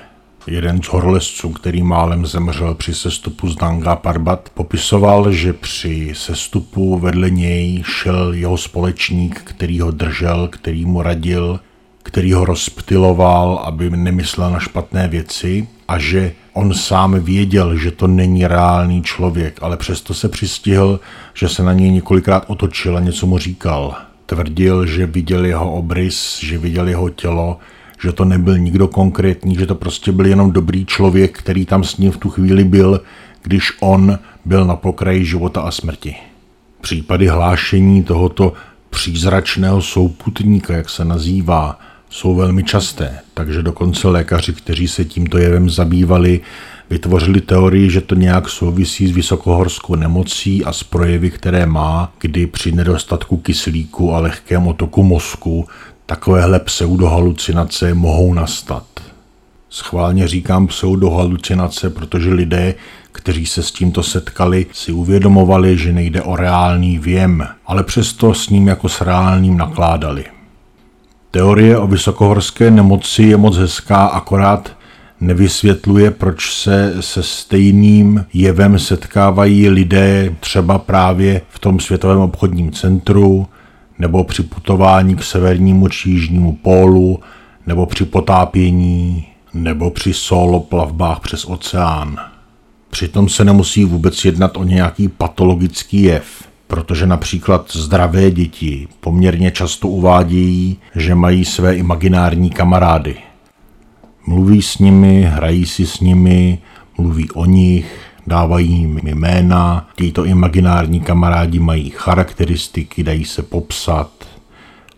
[0.50, 7.00] Jeden z horolezců, který málem zemřel při sestupu z Nanga Parbat, popisoval, že při sestupu
[7.00, 11.60] vedle něj šel jeho společník, který ho držel, který mu radil,
[12.04, 18.08] který ho rozptiloval, aby nemyslel na špatné věci a že on sám věděl, že to
[18.08, 21.00] není reálný člověk, ale přesto se přistihl,
[21.34, 23.96] že se na něj několikrát otočil a něco mu říkal.
[24.26, 27.58] Tvrdil, že viděl jeho obrys, že viděl jeho tělo,
[28.04, 31.98] že to nebyl nikdo konkrétní, že to prostě byl jenom dobrý člověk, který tam s
[31.98, 33.02] ním v tu chvíli byl,
[33.44, 36.16] když on byl na pokraji života a smrti.
[36.82, 38.54] Případy hlášení tohoto
[38.90, 45.70] přízračného souputníka, jak se nazývá, jsou velmi časté, takže dokonce lékaři, kteří se tímto jevem
[45.70, 46.42] zabývali,
[46.90, 52.48] vytvořili teorii, že to nějak souvisí s vysokohorskou nemocí a s projevy, které má, kdy
[52.48, 55.68] při nedostatku kyslíku a lehkém otoku mozku
[56.10, 58.84] takovéhle pseudohalucinace mohou nastat.
[59.70, 62.76] Schválně říkám pseudohalucinace, protože lidé,
[63.12, 68.50] kteří se s tímto setkali, si uvědomovali, že nejde o reálný věm, ale přesto s
[68.50, 70.26] ním jako s reálným nakládali.
[71.32, 74.72] Teorie o vysokohorské nemoci je moc hezká, akorát
[75.22, 83.48] nevysvětluje, proč se se stejným jevem setkávají lidé třeba právě v tom světovém obchodním centru,
[84.00, 87.20] nebo při putování k severnímu či jižnímu pólu,
[87.68, 92.18] nebo při potápění, nebo při solo plavbách přes oceán.
[92.90, 99.88] Přitom se nemusí vůbec jednat o nějaký patologický jev protože například zdravé děti poměrně často
[99.88, 103.16] uvádějí, že mají své imaginární kamarády.
[104.28, 106.60] Mluví s nimi, hrají si s nimi,
[106.98, 114.12] mluví o nich, dávají jim jména, tyto imaginární kamarádi mají charakteristiky, dají se popsat,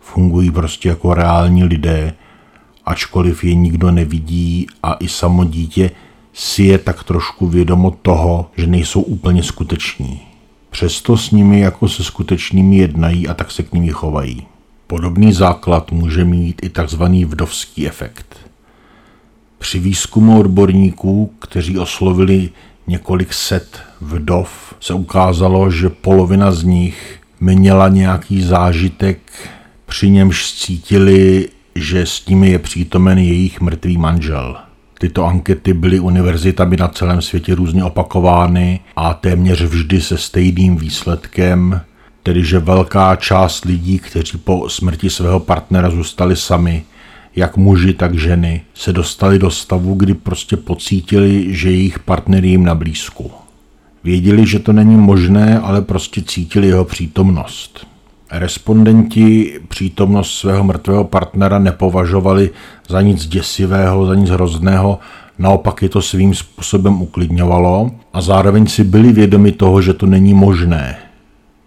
[0.00, 2.14] fungují prostě jako reální lidé,
[2.84, 5.90] ačkoliv je nikdo nevidí a i samo dítě
[6.32, 10.20] si je tak trošku vědomo toho, že nejsou úplně skuteční.
[10.70, 14.46] Přesto s nimi jako se skutečnými jednají a tak se k nimi chovají.
[14.86, 17.02] Podobný základ může mít i tzv.
[17.02, 18.36] vdovský efekt.
[19.58, 22.50] Při výzkumu odborníků, kteří oslovili
[22.86, 29.18] několik set vdov, se ukázalo, že polovina z nich měla nějaký zážitek,
[29.86, 34.56] při němž cítili, že s nimi je přítomen jejich mrtvý manžel.
[34.98, 41.80] Tyto ankety byly univerzitami na celém světě různě opakovány a téměř vždy se stejným výsledkem,
[42.22, 46.84] tedy že velká část lidí, kteří po smrti svého partnera zůstali sami,
[47.36, 52.64] jak muži, tak ženy, se dostali do stavu, kdy prostě pocítili, že jejich partner jim
[52.64, 53.30] na blízku.
[54.04, 57.86] Věděli, že to není možné, ale prostě cítili jeho přítomnost.
[58.30, 62.50] Respondenti přítomnost svého mrtvého partnera nepovažovali
[62.88, 64.98] za nic děsivého, za nic hrozného,
[65.38, 70.34] naopak je to svým způsobem uklidňovalo a zároveň si byli vědomi toho, že to není
[70.34, 70.96] možné.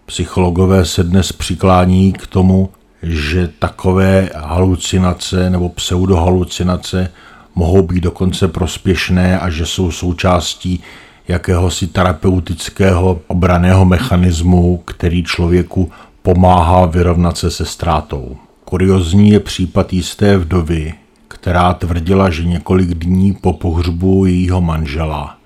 [0.06, 2.68] Psychologové se dnes přiklání k tomu,
[3.02, 7.12] že takové halucinace nebo pseudohalucinace
[7.54, 10.82] mohou být dokonce prospěšné a že jsou součástí
[11.28, 15.90] jakéhosi terapeutického obraného mechanismu, který člověku
[16.22, 18.36] pomáhá vyrovnat se se ztrátou.
[18.64, 20.94] Kuriozní je případ jisté vdovy,
[21.28, 25.36] která tvrdila, že několik dní po pohřbu jejího manžela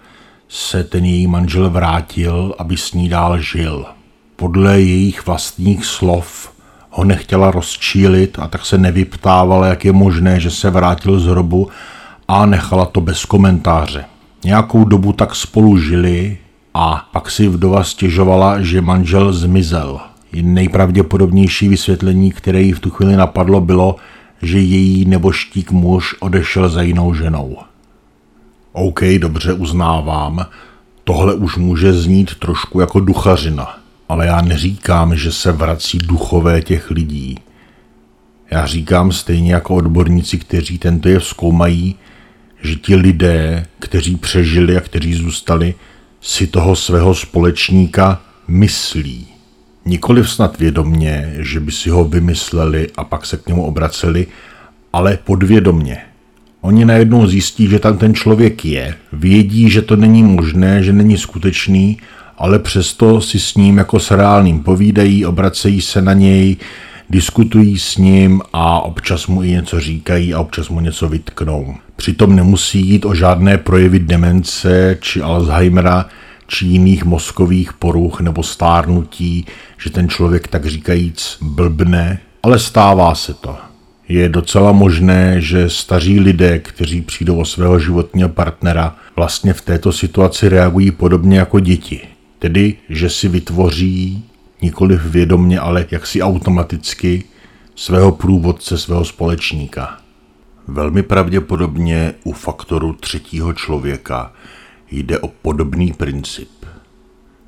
[0.52, 3.86] se ten její manžel vrátil, aby s ní dál žil.
[4.36, 6.52] Podle jejich vlastních slov
[7.00, 11.68] ho nechtěla rozčílit a tak se nevyptávala, jak je možné, že se vrátil z hrobu
[12.28, 14.04] a nechala to bez komentáře.
[14.44, 16.38] Nějakou dobu tak spolu žili
[16.74, 20.00] a pak si vdova stěžovala, že manžel zmizel–
[20.32, 23.96] Nejpravděpodobnější vysvětlení, které jí v tu chvíli napadlo, bylo,
[24.42, 27.56] že její neboštík muž odešel za jinou ženou.
[28.72, 30.46] OK, dobře uznávám,
[31.04, 33.79] tohle už může znít trošku jako duchařina,
[34.10, 37.38] ale já neříkám, že se vrací duchové těch lidí.
[38.50, 41.94] Já říkám stejně jako odborníci, kteří tento jev zkoumají,
[42.62, 45.74] že ti lidé, kteří přežili a kteří zůstali,
[46.20, 49.26] si toho svého společníka myslí.
[49.84, 54.26] Nikoliv snad vědomně, že by si ho vymysleli a pak se k němu obraceli,
[54.92, 55.98] ale podvědomně.
[56.60, 61.18] Oni najednou zjistí, že tam ten člověk je, vědí, že to není možné, že není
[61.18, 61.98] skutečný,
[62.40, 66.56] ale přesto si s ním jako s reálným povídají, obracejí se na něj,
[67.10, 71.74] diskutují s ním a občas mu i něco říkají a občas mu něco vytknou.
[71.96, 76.06] Přitom nemusí jít o žádné projevy demence či Alzheimera,
[76.46, 79.46] či jiných mozkových poruch nebo stárnutí,
[79.78, 83.56] že ten člověk tak říkajíc blbne, ale stává se to.
[84.08, 89.92] Je docela možné, že staří lidé, kteří přijdou o svého životního partnera, vlastně v této
[89.92, 92.00] situaci reagují podobně jako děti.
[92.40, 94.24] Tedy, že si vytvoří,
[94.62, 97.24] nikoli vědomně, ale jaksi automaticky,
[97.74, 99.98] svého průvodce, svého společníka.
[100.68, 104.32] Velmi pravděpodobně u faktoru třetího člověka
[104.90, 106.48] jde o podobný princip.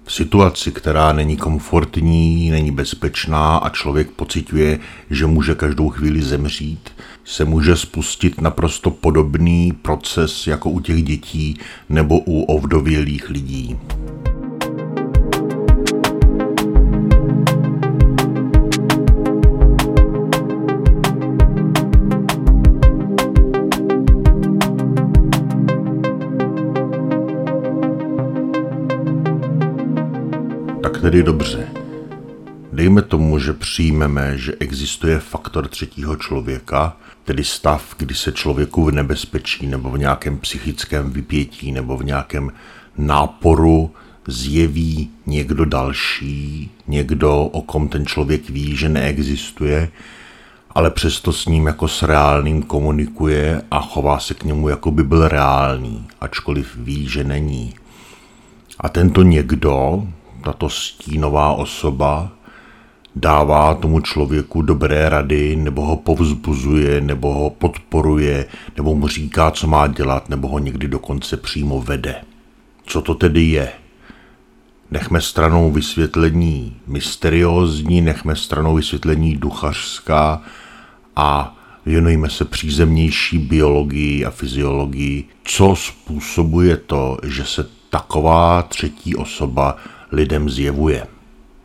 [0.04, 4.78] V situaci, která není komfortní, není bezpečná a člověk pociťuje,
[5.10, 6.90] že může každou chvíli zemřít,
[7.24, 13.78] se může spustit naprosto podobný proces jako u těch dětí nebo u ovdovělých lidí.
[31.02, 31.68] Tedy dobře.
[32.72, 38.92] Dejme tomu, že přijmeme, že existuje faktor třetího člověka, tedy stav, kdy se člověku v
[38.92, 42.50] nebezpečí nebo v nějakém psychickém vypětí nebo v nějakém
[42.98, 43.90] náporu
[44.26, 49.88] zjeví někdo další, někdo, o kom ten člověk ví, že neexistuje,
[50.70, 55.04] ale přesto s ním jako s reálným komunikuje a chová se k němu, jako by
[55.04, 57.74] byl reálný, ačkoliv ví, že není.
[58.80, 60.06] A tento někdo,
[60.42, 62.32] tato stínová osoba
[63.16, 69.66] dává tomu člověku dobré rady, nebo ho povzbuzuje, nebo ho podporuje, nebo mu říká, co
[69.66, 72.14] má dělat, nebo ho někdy dokonce přímo vede.
[72.86, 73.72] Co to tedy je?
[74.90, 80.42] Nechme stranou vysvětlení mysteriózní, nechme stranou vysvětlení duchařská
[81.16, 89.76] a věnujme se přízemnější biologii a fyziologii, co způsobuje to, že se taková třetí osoba
[90.12, 91.06] lidem zjevuje.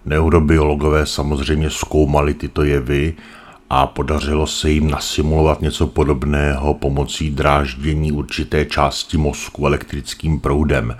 [0.05, 3.13] Neurobiologové samozřejmě zkoumali tyto jevy
[3.69, 10.97] a podařilo se jim nasimulovat něco podobného pomocí dráždění určité části mozku elektrickým proudem.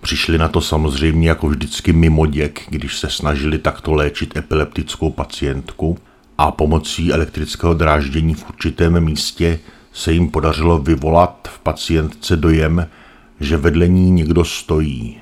[0.00, 5.98] Přišli na to samozřejmě jako vždycky mimoděk, když se snažili takto léčit epileptickou pacientku
[6.38, 9.58] a pomocí elektrického dráždění v určitém místě
[9.92, 12.88] se jim podařilo vyvolat v pacientce dojem,
[13.40, 15.20] že vedle ní někdo stojí.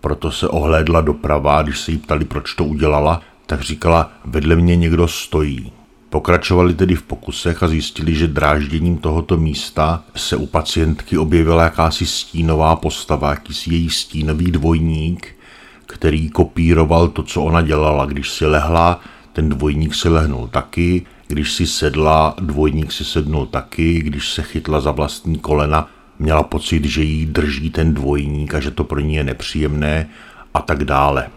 [0.00, 4.76] Proto se ohlédla doprava, když se jí ptali, proč to udělala, tak říkala, vedle mě
[4.76, 5.72] někdo stojí.
[6.10, 12.06] Pokračovali tedy v pokusech a zjistili, že drážděním tohoto místa se u pacientky objevila jakási
[12.06, 15.36] stínová postava, jakýsi její stínový dvojník,
[15.86, 18.06] který kopíroval to, co ona dělala.
[18.06, 19.00] Když si lehla,
[19.32, 24.80] ten dvojník si lehnul taky, když si sedla, dvojník si sednul taky, když se chytla
[24.80, 25.88] za vlastní kolena,
[26.18, 30.08] měla pocit, že jí drží ten dvojník a že to pro ní je nepříjemné
[30.54, 31.28] a tak dále.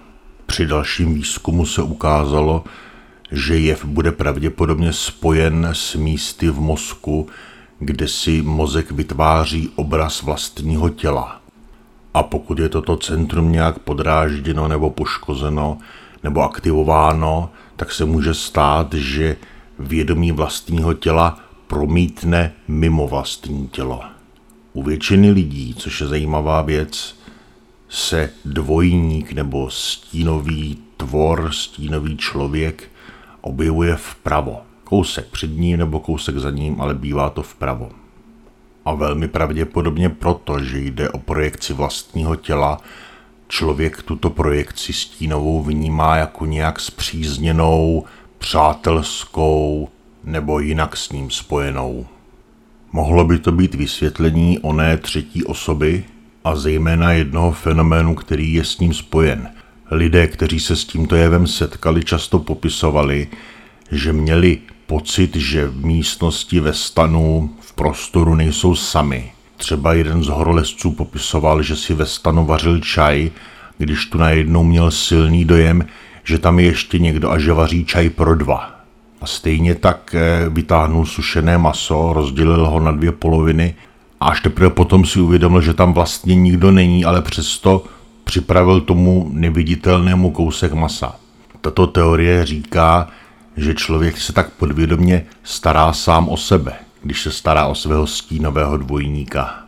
[0.45, 2.63] Při dalším výzkumu se ukázalo,
[3.31, 7.27] že jev bude pravděpodobně spojen s místy v mozku,
[7.79, 11.41] kde si mozek vytváří obraz vlastního těla.
[12.13, 15.77] A pokud je toto centrum nějak podrážděno nebo poškozeno
[16.23, 19.37] nebo aktivováno, tak se může stát, že
[19.79, 24.10] vědomí vlastního těla promítne mimo vlastní tělo.
[24.73, 27.15] U většiny lidí, což je zajímavá věc,
[27.89, 32.91] se dvojník nebo stínový tvor, stínový člověk
[33.41, 34.61] objevuje vpravo.
[34.83, 37.89] Kousek před ním nebo kousek za ním, ale bývá to vpravo.
[38.85, 42.77] A velmi pravděpodobně proto, že jde o projekci vlastního těla,
[43.47, 48.05] člověk tuto projekci stínovou vnímá jako nějak zpřízněnou,
[48.37, 49.89] přátelskou
[50.23, 52.05] nebo jinak s ním spojenou.
[52.93, 56.03] Mohlo by to být vysvětlení oné třetí osoby
[56.43, 59.49] a zejména jednoho fenoménu, který je s ním spojen.
[59.91, 63.27] Lidé, kteří se s tímto jevem setkali, často popisovali,
[63.91, 69.31] že měli pocit, že v místnosti ve stanu v prostoru nejsou sami.
[69.57, 73.31] Třeba jeden z horolezců popisoval, že si ve stanu vařil čaj,
[73.77, 75.85] když tu najednou měl silný dojem,
[76.23, 78.80] že tam je ještě někdo a že vaří čaj pro dva.
[79.21, 83.75] A stejně tak eh, vytáhnul sušené maso, rozdělil ho na dvě poloviny
[84.19, 87.83] a až teprve potom si uvědomil, že tam vlastně nikdo není, ale přesto
[88.23, 91.15] připravil tomu neviditelnému kousek masa.
[91.61, 93.07] Tato teorie říká,
[93.57, 98.77] že člověk se tak podvědomě stará sám o sebe, když se stará o svého stínového
[98.77, 99.65] dvojníka.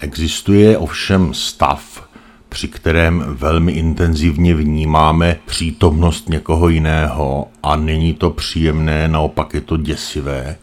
[0.00, 2.07] Existuje ovšem stav,
[2.48, 9.76] při kterém velmi intenzivně vnímáme přítomnost někoho jiného a není to příjemné, naopak je to
[9.76, 10.56] děsivé.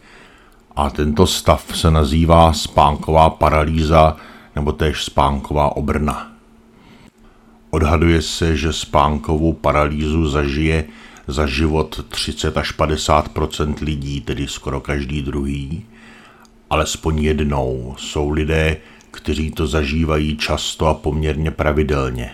[0.76, 4.16] A tento stav se nazývá spánková paralýza
[4.56, 6.32] nebo též spánková obrna.
[7.70, 10.84] Odhaduje se, že spánkovou paralýzu zažije
[11.26, 15.84] za život 30 až 50% lidí, tedy skoro každý druhý.
[16.70, 18.76] Alespoň jednou jsou lidé,
[19.16, 22.30] kteří to zažívají často a poměrně pravidelně.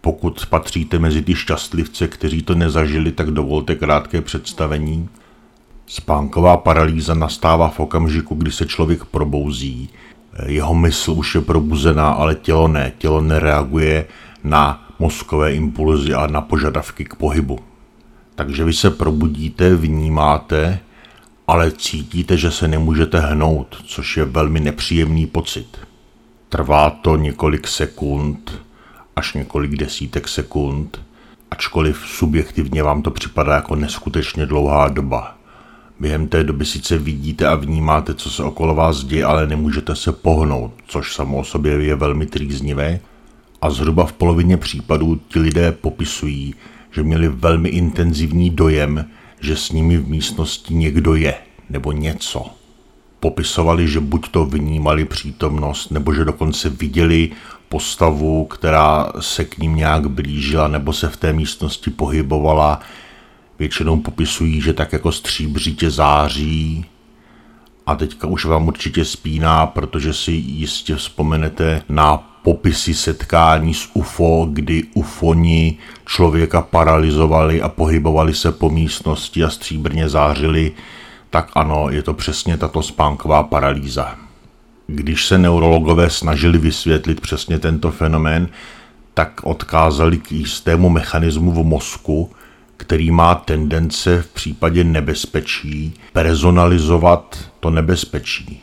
[0.00, 5.08] Pokud patříte mezi ty šťastlivce, kteří to nezažili, tak dovolte krátké představení.
[5.86, 9.88] Spánková paralýza nastává v okamžiku, kdy se člověk probouzí.
[10.46, 12.92] Jeho mysl už je probuzená, ale tělo ne.
[12.98, 14.06] Tělo nereaguje
[14.44, 17.58] na mozkové impulzy a na požadavky k pohybu.
[18.34, 20.78] Takže vy se probudíte, vnímáte,
[21.46, 25.85] ale cítíte, že se nemůžete hnout, což je velmi nepříjemný pocit.
[26.48, 28.62] Trvá to několik sekund,
[29.16, 31.00] až několik desítek sekund,
[31.50, 35.36] ačkoliv subjektivně vám to připadá jako neskutečně dlouhá doba.
[36.00, 40.12] Během té doby sice vidíte a vnímáte, co se okolo vás děje, ale nemůžete se
[40.12, 43.00] pohnout, což samo o sobě je velmi trýznivé.
[43.62, 46.54] A zhruba v polovině případů ti lidé popisují,
[46.90, 51.34] že měli velmi intenzivní dojem, že s nimi v místnosti někdo je
[51.70, 52.50] nebo něco.
[53.26, 57.30] Popisovali, že buď to vnímali přítomnost, nebo že dokonce viděli
[57.68, 62.80] postavu, která se k ním nějak blížila nebo se v té místnosti pohybovala.
[63.58, 66.84] Většinou popisují, že tak jako stříbřitě září,
[67.86, 74.48] a teďka už vám určitě spíná, protože si jistě vzpomenete na popisy setkání s UFO,
[74.52, 80.72] kdy UFOni člověka paralizovali a pohybovali se po místnosti a stříbrně zářili,
[81.36, 84.16] tak ano, je to přesně tato spánková paralýza.
[84.86, 88.48] Když se neurologové snažili vysvětlit přesně tento fenomén,
[89.14, 92.30] tak odkázali k jistému mechanismu v mozku,
[92.76, 98.60] který má tendence v případě nebezpečí personalizovat to nebezpečí.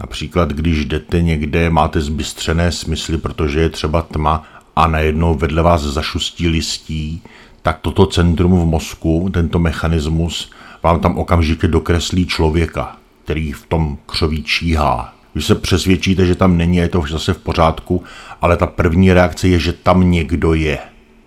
[0.00, 4.42] Například, když jdete někde, máte zbystřené smysly, protože je třeba tma
[4.76, 7.22] a najednou vedle vás zašustí listí,
[7.62, 10.50] tak toto centrum v mozku, tento mechanismus,
[10.84, 15.14] vám tam okamžitě dokreslí člověka, který v tom křoví číhá.
[15.34, 18.04] Vy se přesvědčíte, že tam není, je to zase v pořádku,
[18.40, 20.78] ale ta první reakce je, že tam někdo je.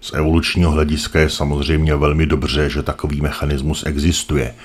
[0.01, 4.55] Z evolučního hlediska je samozřejmě velmi dobře, že takový mechanismus existuje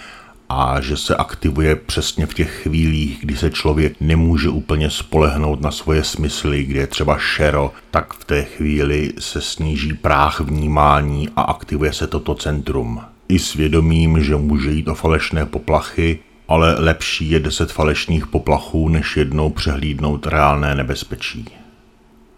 [0.49, 5.71] a že se aktivuje přesně v těch chvílích, kdy se člověk nemůže úplně spolehnout na
[5.71, 11.43] svoje smysly, kdy je třeba šero, tak v té chvíli se sníží práh vnímání a
[11.43, 13.01] aktivuje se toto centrum.
[13.33, 16.19] I svědomím, že může jít o falešné poplachy,
[16.49, 21.45] ale lepší je deset falešných poplachů, než jednou přehlídnout reálné nebezpečí.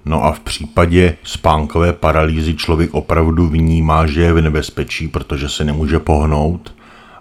[0.05, 5.65] No a v případě spánkové paralýzy člověk opravdu vnímá, že je v nebezpečí, protože se
[5.65, 6.75] nemůže pohnout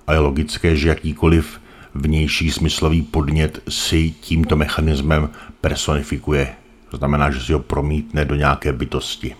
[0.07, 1.59] a je logické, že jakýkoliv
[1.95, 5.29] vnější smyslový podnět si tímto mechanismem
[5.61, 6.49] personifikuje.
[6.91, 9.35] To znamená, že si ho promítne do nějaké bytosti.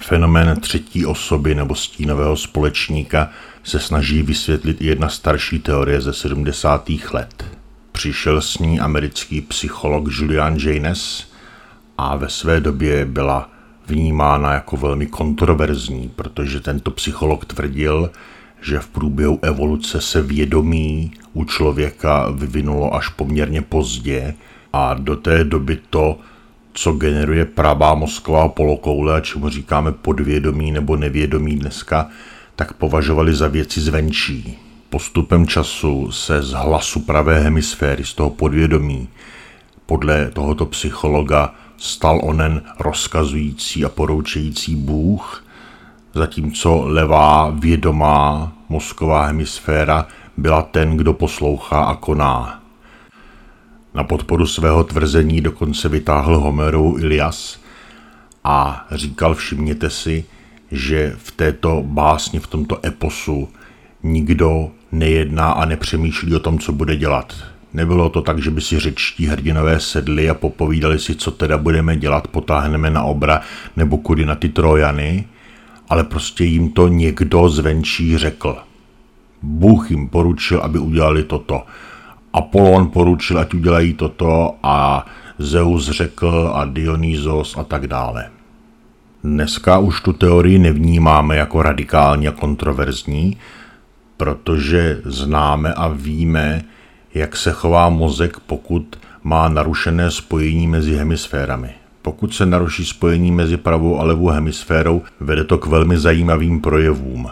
[0.00, 3.30] Fenomén třetí osoby nebo stínového společníka
[3.62, 6.90] se snaží vysvětlit i jedna starší teorie ze 70.
[7.12, 7.44] let.
[7.92, 11.30] Přišel s ní americký psycholog Julian Jaynes
[11.98, 13.50] a ve své době byla
[13.86, 18.10] vnímána jako velmi kontroverzní, protože tento psycholog tvrdil,
[18.60, 24.34] že v průběhu evoluce se vědomí u člověka vyvinulo až poměrně pozdě
[24.72, 26.18] a do té doby to,
[26.72, 32.08] co generuje pravá mozková polokoule, a čemu říkáme podvědomí nebo nevědomí dneska,
[32.56, 34.58] tak považovali za věci zvenčí.
[34.90, 39.08] Postupem času se z hlasu pravé hemisféry, z toho podvědomí,
[39.86, 45.44] podle tohoto psychologa stal onen rozkazující a poroučející Bůh,
[46.14, 50.06] zatímco levá vědomá mozková hemisféra
[50.36, 52.59] byla ten, kdo poslouchá a koná.
[53.94, 57.60] Na podporu svého tvrzení dokonce vytáhl Homeru Ilias
[58.44, 60.24] a říkal všimněte si,
[60.70, 63.48] že v této básni, v tomto eposu
[64.02, 67.34] nikdo nejedná a nepřemýšlí o tom, co bude dělat.
[67.74, 71.96] Nebylo to tak, že by si řečtí hrdinové sedli a popovídali si, co teda budeme
[71.96, 73.40] dělat, potáhneme na obra
[73.76, 75.24] nebo kudy na ty trojany,
[75.88, 78.56] ale prostě jim to někdo zvenčí řekl.
[79.42, 81.62] Bůh jim poručil, aby udělali toto.
[82.32, 85.06] Apollon poručil, ať udělají toto a
[85.38, 88.30] Zeus řekl a Dionysos a tak dále.
[89.24, 93.36] Dneska už tu teorii nevnímáme jako radikálně a kontroverzní,
[94.16, 96.62] protože známe a víme,
[97.14, 101.70] jak se chová mozek, pokud má narušené spojení mezi hemisférami.
[102.02, 107.30] Pokud se naruší spojení mezi pravou a levou hemisférou, vede to k velmi zajímavým projevům.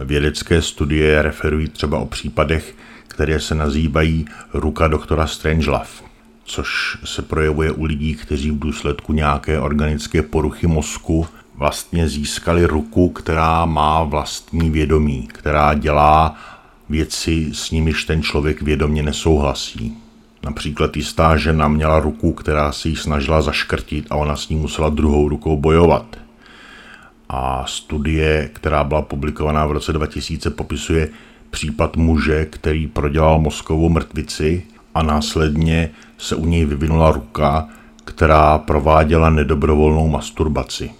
[0.00, 2.74] Vědecké studie referují třeba o případech,
[3.14, 5.86] které se nazývají ruka doktora Strangelove,
[6.44, 13.08] což se projevuje u lidí, kteří v důsledku nějaké organické poruchy mozku vlastně získali ruku,
[13.08, 16.34] která má vlastní vědomí, která dělá
[16.88, 19.96] věci, s nimiž ten člověk vědomě nesouhlasí.
[20.44, 24.88] Například jistá žena měla ruku, která si ji snažila zaškrtit a ona s ní musela
[24.88, 26.16] druhou rukou bojovat.
[27.28, 31.08] A studie, která byla publikovaná v roce 2000, popisuje
[31.54, 34.62] případ muže, který prodělal mozkovou mrtvici
[34.94, 37.68] a následně se u něj vyvinula ruka,
[38.04, 40.90] která prováděla nedobrovolnou masturbaci.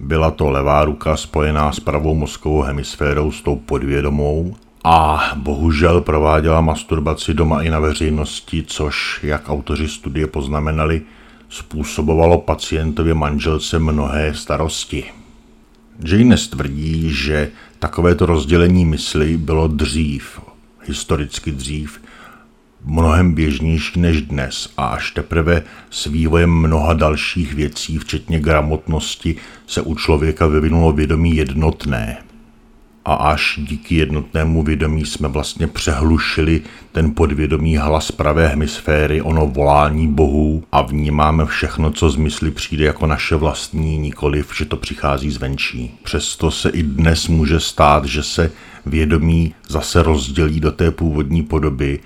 [0.00, 6.60] Byla to levá ruka spojená s pravou mozkovou hemisférou s tou podvědomou a bohužel prováděla
[6.60, 11.02] masturbaci doma i na veřejnosti, což, jak autoři studie poznamenali,
[11.48, 15.04] způsobovalo pacientově manželce mnohé starosti.
[16.04, 17.50] Jaynes tvrdí, že
[17.82, 20.40] takovéto rozdělení mysli bylo dřív,
[20.84, 22.00] historicky dřív,
[22.84, 29.80] mnohem běžnější než dnes a až teprve s vývojem mnoha dalších věcí, včetně gramotnosti, se
[29.80, 32.18] u člověka vyvinulo vědomí jednotné–
[33.04, 40.08] a až díky jednotnému vědomí jsme vlastně přehlušili ten podvědomý hlas pravé hemisféry, ono volání
[40.08, 45.30] bohů a vnímáme všechno, co z mysli přijde jako naše vlastní, nikoliv, že to přichází
[45.30, 45.94] zvenčí.
[46.02, 48.50] Přesto se i dnes může stát, že se
[48.86, 52.00] vědomí zase rozdělí do té původní podoby,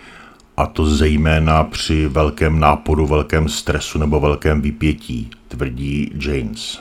[0.57, 6.81] a to zejména při velkém náporu, velkém stresu nebo velkém vypětí, tvrdí James.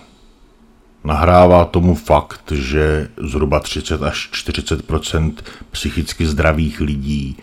[1.05, 5.33] Nahrává tomu fakt, že zhruba 30 až 40%
[5.71, 7.37] psychicky zdravých lidí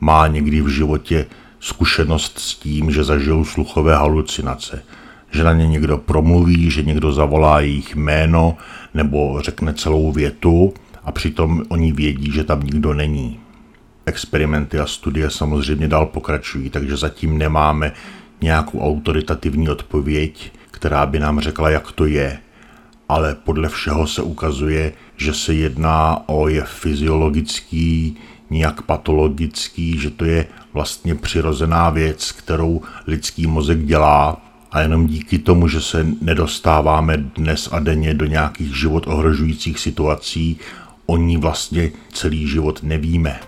[0.00, 1.26] má někdy v životě
[1.60, 4.82] zkušenost s tím, že zažijou sluchové halucinace.
[5.30, 8.56] Že na ně někdo promluví, že někdo zavolá jejich jméno
[8.94, 13.40] nebo řekne celou větu a přitom oni vědí, že tam nikdo není.
[14.06, 17.92] Experimenty a studie samozřejmě dál pokračují, takže zatím nemáme
[18.40, 22.38] nějakou autoritativní odpověď, která by nám řekla, jak to je
[23.08, 28.16] ale podle všeho se ukazuje, že se jedná o je fyziologický,
[28.50, 34.40] nijak patologický, že to je vlastně přirozená věc, kterou lidský mozek dělá
[34.72, 40.58] a jenom díky tomu, že se nedostáváme dnes a denně do nějakých život ohrožujících situací,
[41.06, 43.40] o ní vlastně celý život nevíme.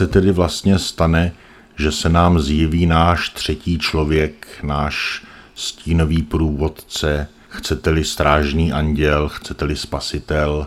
[0.00, 1.32] Se tedy vlastně stane,
[1.76, 5.24] že se nám zjeví náš třetí člověk, náš
[5.54, 10.66] stínový průvodce, chcete-li strážný anděl, chcete-li spasitel,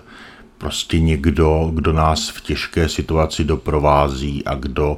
[0.58, 4.98] prostě někdo, kdo nás v těžké situaci doprovází a kdo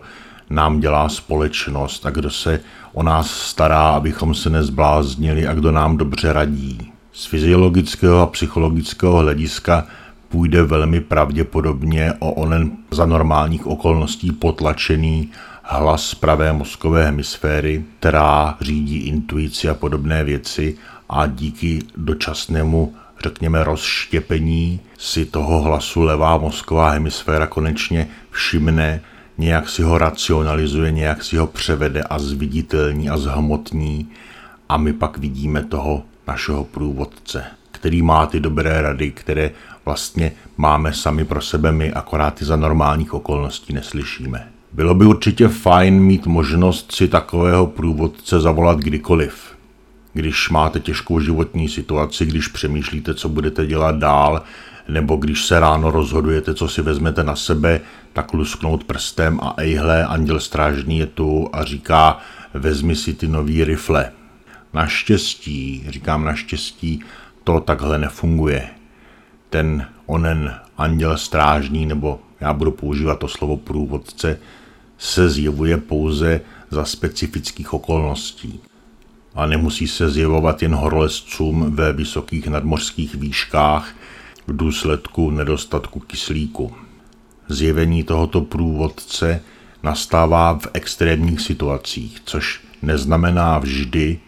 [0.50, 2.60] nám dělá společnost a kdo se
[2.94, 6.92] o nás stará, abychom se nezbláznili a kdo nám dobře radí.
[7.14, 9.88] Z fyziologického a psychologického hlediska
[10.30, 15.32] půjde velmi pravděpodobně o onen za normálních okolností potlačený
[15.64, 20.78] hlas pravé mozkové hemisféry, která řídí intuici a podobné věci
[21.10, 29.02] a díky dočasnému řekněme, rozštěpení si toho hlasu levá mozková hemisféra konečně všimne,
[29.38, 34.10] nějak si ho racionalizuje, nějak si ho převede a zviditelní a zhmotní.
[34.70, 39.52] A my pak vidíme toho našeho průvodce, který má ty dobré rady, které
[39.86, 44.48] vlastně máme sami pro sebe my, akorát ty za normálních okolností neslyšíme.
[44.72, 49.56] Bylo by určitě fajn mít možnost si takového průvodce zavolat kdykoliv.
[50.14, 54.44] Když máte těžkou životní situaci, když přemýšlíte, co budete dělat dál,
[54.88, 57.82] nebo když se ráno rozhodujete, co si vezmete na sebe,
[58.14, 62.18] tak lusknout prstem a ejhle, anděl strážný je tu a říká,
[62.54, 64.12] vezmi si ty nový rifle.
[64.74, 67.04] Naštěstí, říkám naštěstí,
[67.44, 68.75] to takhle nefunguje
[69.56, 74.40] ten onen anděl strážný, nebo já budu používat to slovo průvodce,
[74.98, 76.42] se zjevuje pouze
[76.72, 78.60] za specifických okolností.
[79.36, 83.96] A nemusí se zjevovat jen horolezcům ve vysokých nadmořských výškách
[84.48, 86.74] v důsledku nedostatku kyslíku.
[87.50, 89.42] Zjevení tohoto průvodce
[89.84, 94.20] nastává v extrémních situacích, což neznamená vždy,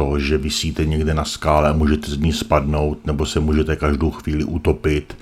[0.00, 4.10] to, že vysíte někde na skále a můžete z ní spadnout, nebo se můžete každou
[4.10, 5.16] chvíli utopit,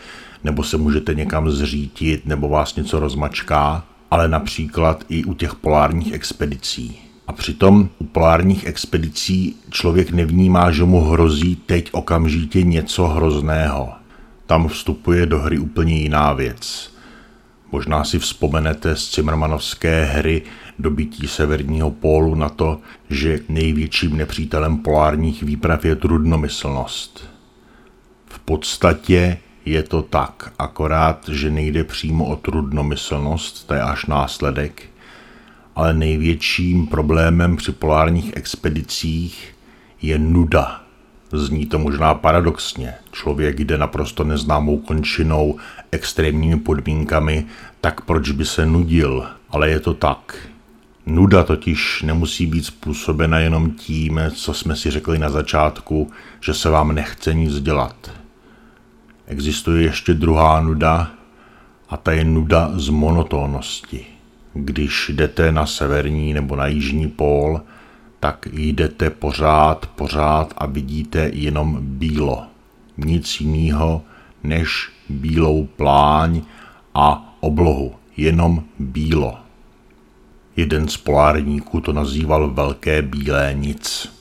[0.45, 6.13] nebo se můžete někam zřítit, nebo vás něco rozmačká, ale například i u těch polárních
[6.13, 6.99] expedicí.
[7.27, 13.93] A přitom u polárních expedicí člověk nevnímá, že mu hrozí teď okamžitě něco hrozného.
[14.47, 16.93] Tam vstupuje do hry úplně jiná věc.
[17.73, 20.43] Možná si vzpomenete z Cimrmanovské hry
[20.79, 27.29] dobytí severního pólu na to, že největším nepřítelem polárních výprav je trudnomyslnost.
[28.27, 34.83] V podstatě je to tak, akorát, že nejde přímo o trudnomyslnost, to je až následek,
[35.77, 39.55] ale největším problémem při polárních expedicích
[40.03, 40.83] je nuda.
[41.33, 42.95] Zní to možná paradoxně.
[43.13, 45.57] Člověk jde naprosto neznámou končinou,
[45.91, 47.47] extrémními podmínkami,
[47.81, 49.27] tak proč by se nudil?
[49.51, 50.37] Ale je to tak.
[51.11, 56.71] Nuda totiž nemusí být způsobena jenom tím, co jsme si řekli na začátku, že se
[56.71, 58.11] vám nechce nic dělat.
[59.27, 61.11] Existuje ještě druhá nuda
[61.89, 64.07] a ta je nuda z monotónnosti.
[64.55, 67.61] Když jdete na severní nebo na jižní pól,
[68.21, 72.43] tak jdete pořád, pořád a vidíte jenom bílo.
[72.97, 74.03] Nic jiného
[74.43, 76.43] než bílou pláň
[76.95, 77.95] a oblohu.
[78.17, 79.48] Jenom bílo.
[80.59, 84.13] Jeden z polárníků to nazýval velké bílé nic.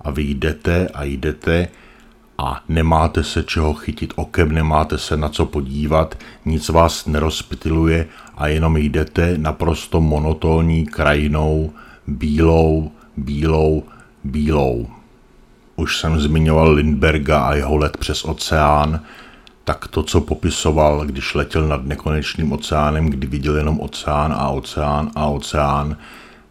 [0.00, 1.68] A vy jdete a jdete
[2.38, 8.06] a nemáte se čeho chytit okem, nemáte se na co podívat, nic vás nerozptiluje
[8.36, 11.72] a jenom jdete naprosto monotónní krajinou,
[12.06, 13.82] bílou, bílou,
[14.24, 14.86] bílou.
[15.76, 19.00] Už jsem zmiňoval Lindberga a jeho let přes oceán,
[19.64, 25.10] tak to, co popisoval, když letěl nad nekonečným oceánem, kdy viděl jenom oceán a oceán
[25.14, 25.96] a oceán,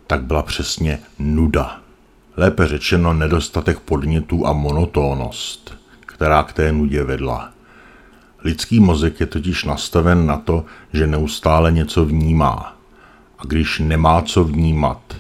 [0.08, 1.80] tak byla přesně nuda.
[2.38, 7.52] Lépe řečeno nedostatek podnětů a monotónnost, která k té nudě vedla.
[8.44, 12.76] Lidský mozek je totiž nastaven na to, že neustále něco vnímá.
[13.40, 15.16] A když nemá co vnímat,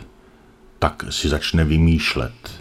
[0.80, 2.59] tak si začne vymýšlet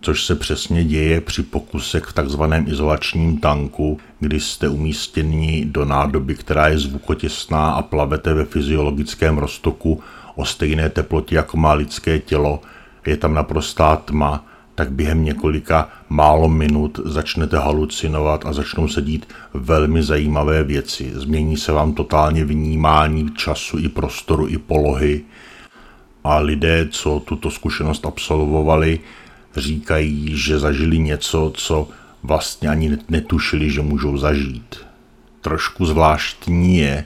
[0.00, 6.34] což se přesně děje při pokusech v takzvaném izolačním tanku, kdy jste umístěni do nádoby,
[6.34, 10.02] která je zvukotěsná a plavete ve fyziologickém roztoku
[10.34, 12.60] o stejné teplotě jako má lidské tělo,
[13.06, 14.44] je tam naprostá tma,
[14.74, 21.12] tak během několika málo minut začnete halucinovat a začnou se dít velmi zajímavé věci.
[21.14, 25.24] Změní se vám totálně vnímání času i prostoru i polohy
[26.24, 29.00] a lidé, co tuto zkušenost absolvovali,
[29.56, 31.88] říkají, že zažili něco, co
[32.22, 34.76] vlastně ani netušili, že můžou zažít.
[35.40, 37.04] Trošku zvláštní je,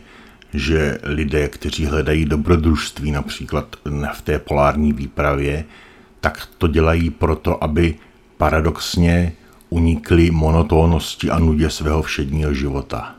[0.55, 3.77] že lidé, kteří hledají dobrodružství například
[4.13, 5.65] v té polární výpravě,
[6.21, 7.95] tak to dělají proto, aby
[8.37, 9.33] paradoxně
[9.69, 13.15] unikli monotónnosti a nudě svého všedního života.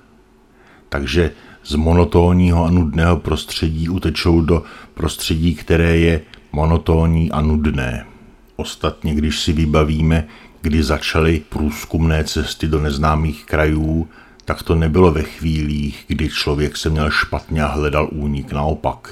[0.89, 1.31] Takže
[1.63, 4.63] z monotónního a nudného prostředí utečou do
[4.93, 6.21] prostředí, které je
[6.51, 8.10] monotónní a nudné.
[8.61, 10.27] Ostatně, když si vybavíme,
[10.61, 14.07] kdy začaly průzkumné cesty do neznámých krajů,
[14.45, 18.51] tak to nebylo ve chvílích, kdy člověk se měl špatně a hledal únik.
[18.51, 19.11] Naopak,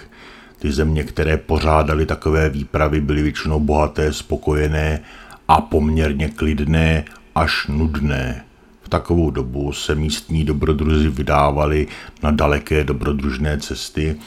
[0.59, 5.01] ty země, které pořádaly takové výpravy, byly většinou bohaté, spokojené
[5.47, 8.45] a poměrně klidné až nudné.
[8.81, 11.87] V takovou dobu se místní dobrodruzi vydávali
[12.23, 14.17] na daleké dobrodružné cesty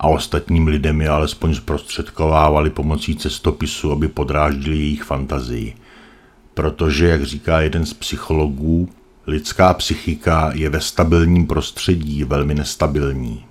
[0.00, 5.74] a ostatním lidem je alespoň zprostředkovávali pomocí cestopisu, aby podráždili jejich fantazii.
[6.54, 8.88] Protože, jak říká jeden z psychologů,
[9.26, 13.44] lidská psychika je ve stabilním prostředí velmi nestabilní.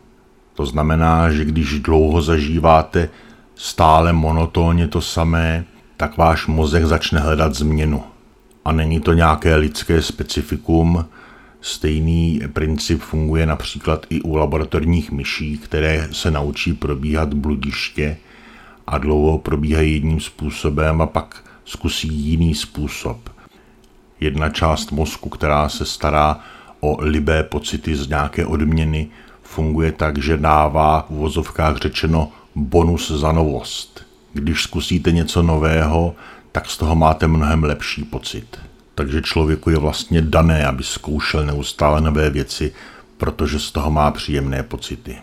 [0.53, 3.09] To znamená, že když dlouho zažíváte
[3.55, 5.65] stále monotónně to samé,
[5.97, 8.03] tak váš mozek začne hledat změnu.
[8.65, 11.05] A není to nějaké lidské specifikum,
[11.61, 18.17] Stejný princip funguje například i u laboratorních myší, které se naučí probíhat bludiště
[18.87, 23.29] a dlouho probíhají jedním způsobem a pak zkusí jiný způsob.
[24.19, 26.39] Jedna část mozku, která se stará
[26.79, 29.07] o libé pocity z nějaké odměny,
[29.43, 34.05] funguje tak, že dává v uvozovkách řečeno bonus za novost.
[34.33, 36.15] Když zkusíte něco nového,
[36.51, 38.68] tak z toho máte mnohem lepší pocit.
[38.99, 42.73] Takže člověku je vlastně dané, aby zkoušel neustále nové věci,
[43.17, 45.17] protože z toho má příjemné pocity.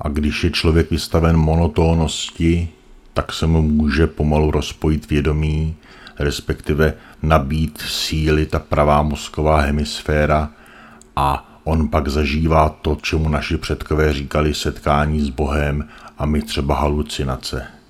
[0.00, 2.68] A když je člověk vystaven monotónnosti,
[3.14, 5.76] tak se mu může pomalu rozpojit vědomí,
[6.18, 10.50] respektive nabít síly ta pravá mozková hemisféra
[11.16, 15.88] a on pak zažívá to, čemu naši předkové říkali setkání s Bohem
[16.18, 17.81] a my třeba halucinace.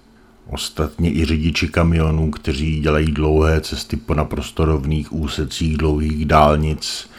[0.47, 7.11] Ostatně i řidiči kamionů, kteří dělají dlouhé cesty po naprosto rovných úsecích dlouhých dálnic,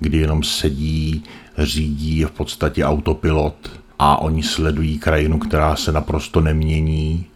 [0.00, 1.24] kdy jenom sedí,
[1.58, 7.26] řídí je v podstatě autopilot, a oni sledují krajinu, která se naprosto nemění,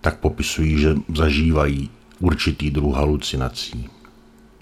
[0.00, 3.88] tak popisují, že zažívají určitý druh halucinací.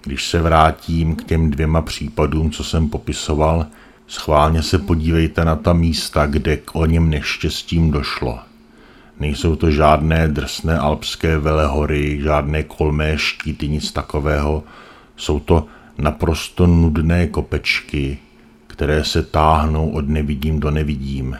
[0.03, 3.65] Když se vrátím k těm dvěma případům, co jsem popisoval,
[4.07, 8.39] schválně se podívejte na ta místa, kde k o něm neštěstím došlo.
[9.19, 14.63] Nejsou to žádné drsné alpské velehory, žádné kolmé štíty, nic takového.
[15.15, 15.65] Jsou to
[15.97, 18.17] naprosto nudné kopečky,
[18.67, 21.37] které se táhnou od nevidím do nevidím.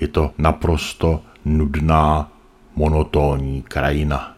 [0.00, 2.32] Je to naprosto nudná,
[2.76, 4.34] monotónní krajina.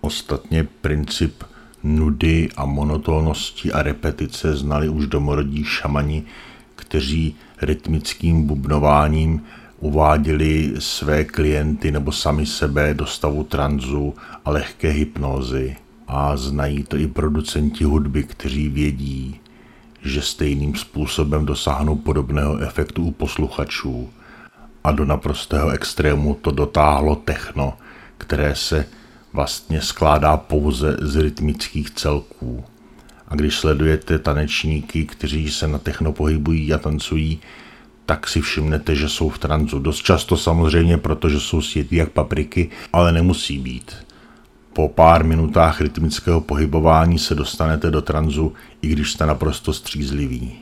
[0.00, 1.42] Ostatně princip
[1.82, 6.22] nudy a monotónnosti a repetice znali už domorodí šamani,
[6.76, 9.42] kteří rytmickým bubnováním
[9.84, 14.14] uváděli své klienty nebo sami sebe do stavu tranzu
[14.44, 15.76] a lehké hypnózy.
[16.08, 19.40] A znají to i producenti hudby, kteří vědí,
[20.02, 24.10] že stejným způsobem dosáhnou podobného efektu u posluchačů.
[24.84, 27.74] A do naprostého extrému to dotáhlo techno,
[28.18, 28.86] které se
[29.32, 32.64] vlastně skládá pouze z rytmických celků.
[33.28, 37.40] A když sledujete tanečníky, kteří se na techno pohybují a tancují,
[38.06, 39.78] tak si všimnete, že jsou v tranzu.
[39.78, 43.96] Dost často samozřejmě, protože jsou světí jak papriky, ale nemusí být.
[44.72, 48.52] Po pár minutách rytmického pohybování se dostanete do tranzu,
[48.82, 50.52] i když jste naprosto střízliví.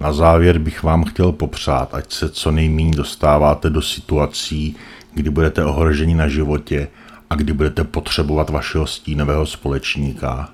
[0.00, 4.76] Na závěr bych vám chtěl popřát, ať se co nejméně dostáváte do situací,
[5.14, 6.88] kdy budete ohroženi na životě
[7.30, 10.48] a kdy budete potřebovat vašeho stínového společníka.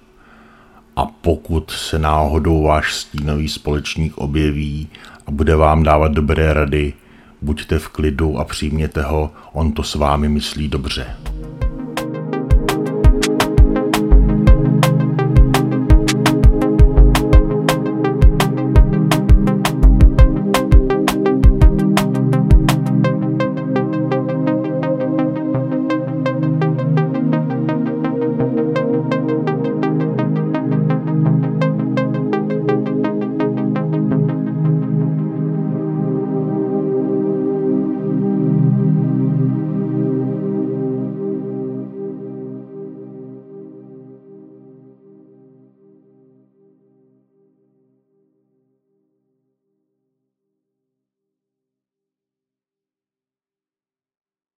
[0.97, 4.89] A pokud se náhodou váš stínový společník objeví
[5.29, 6.93] a bude vám dávat dobré rady,
[7.43, 11.07] buďte v klidu a přijměte ho, on to s vámi myslí dobře.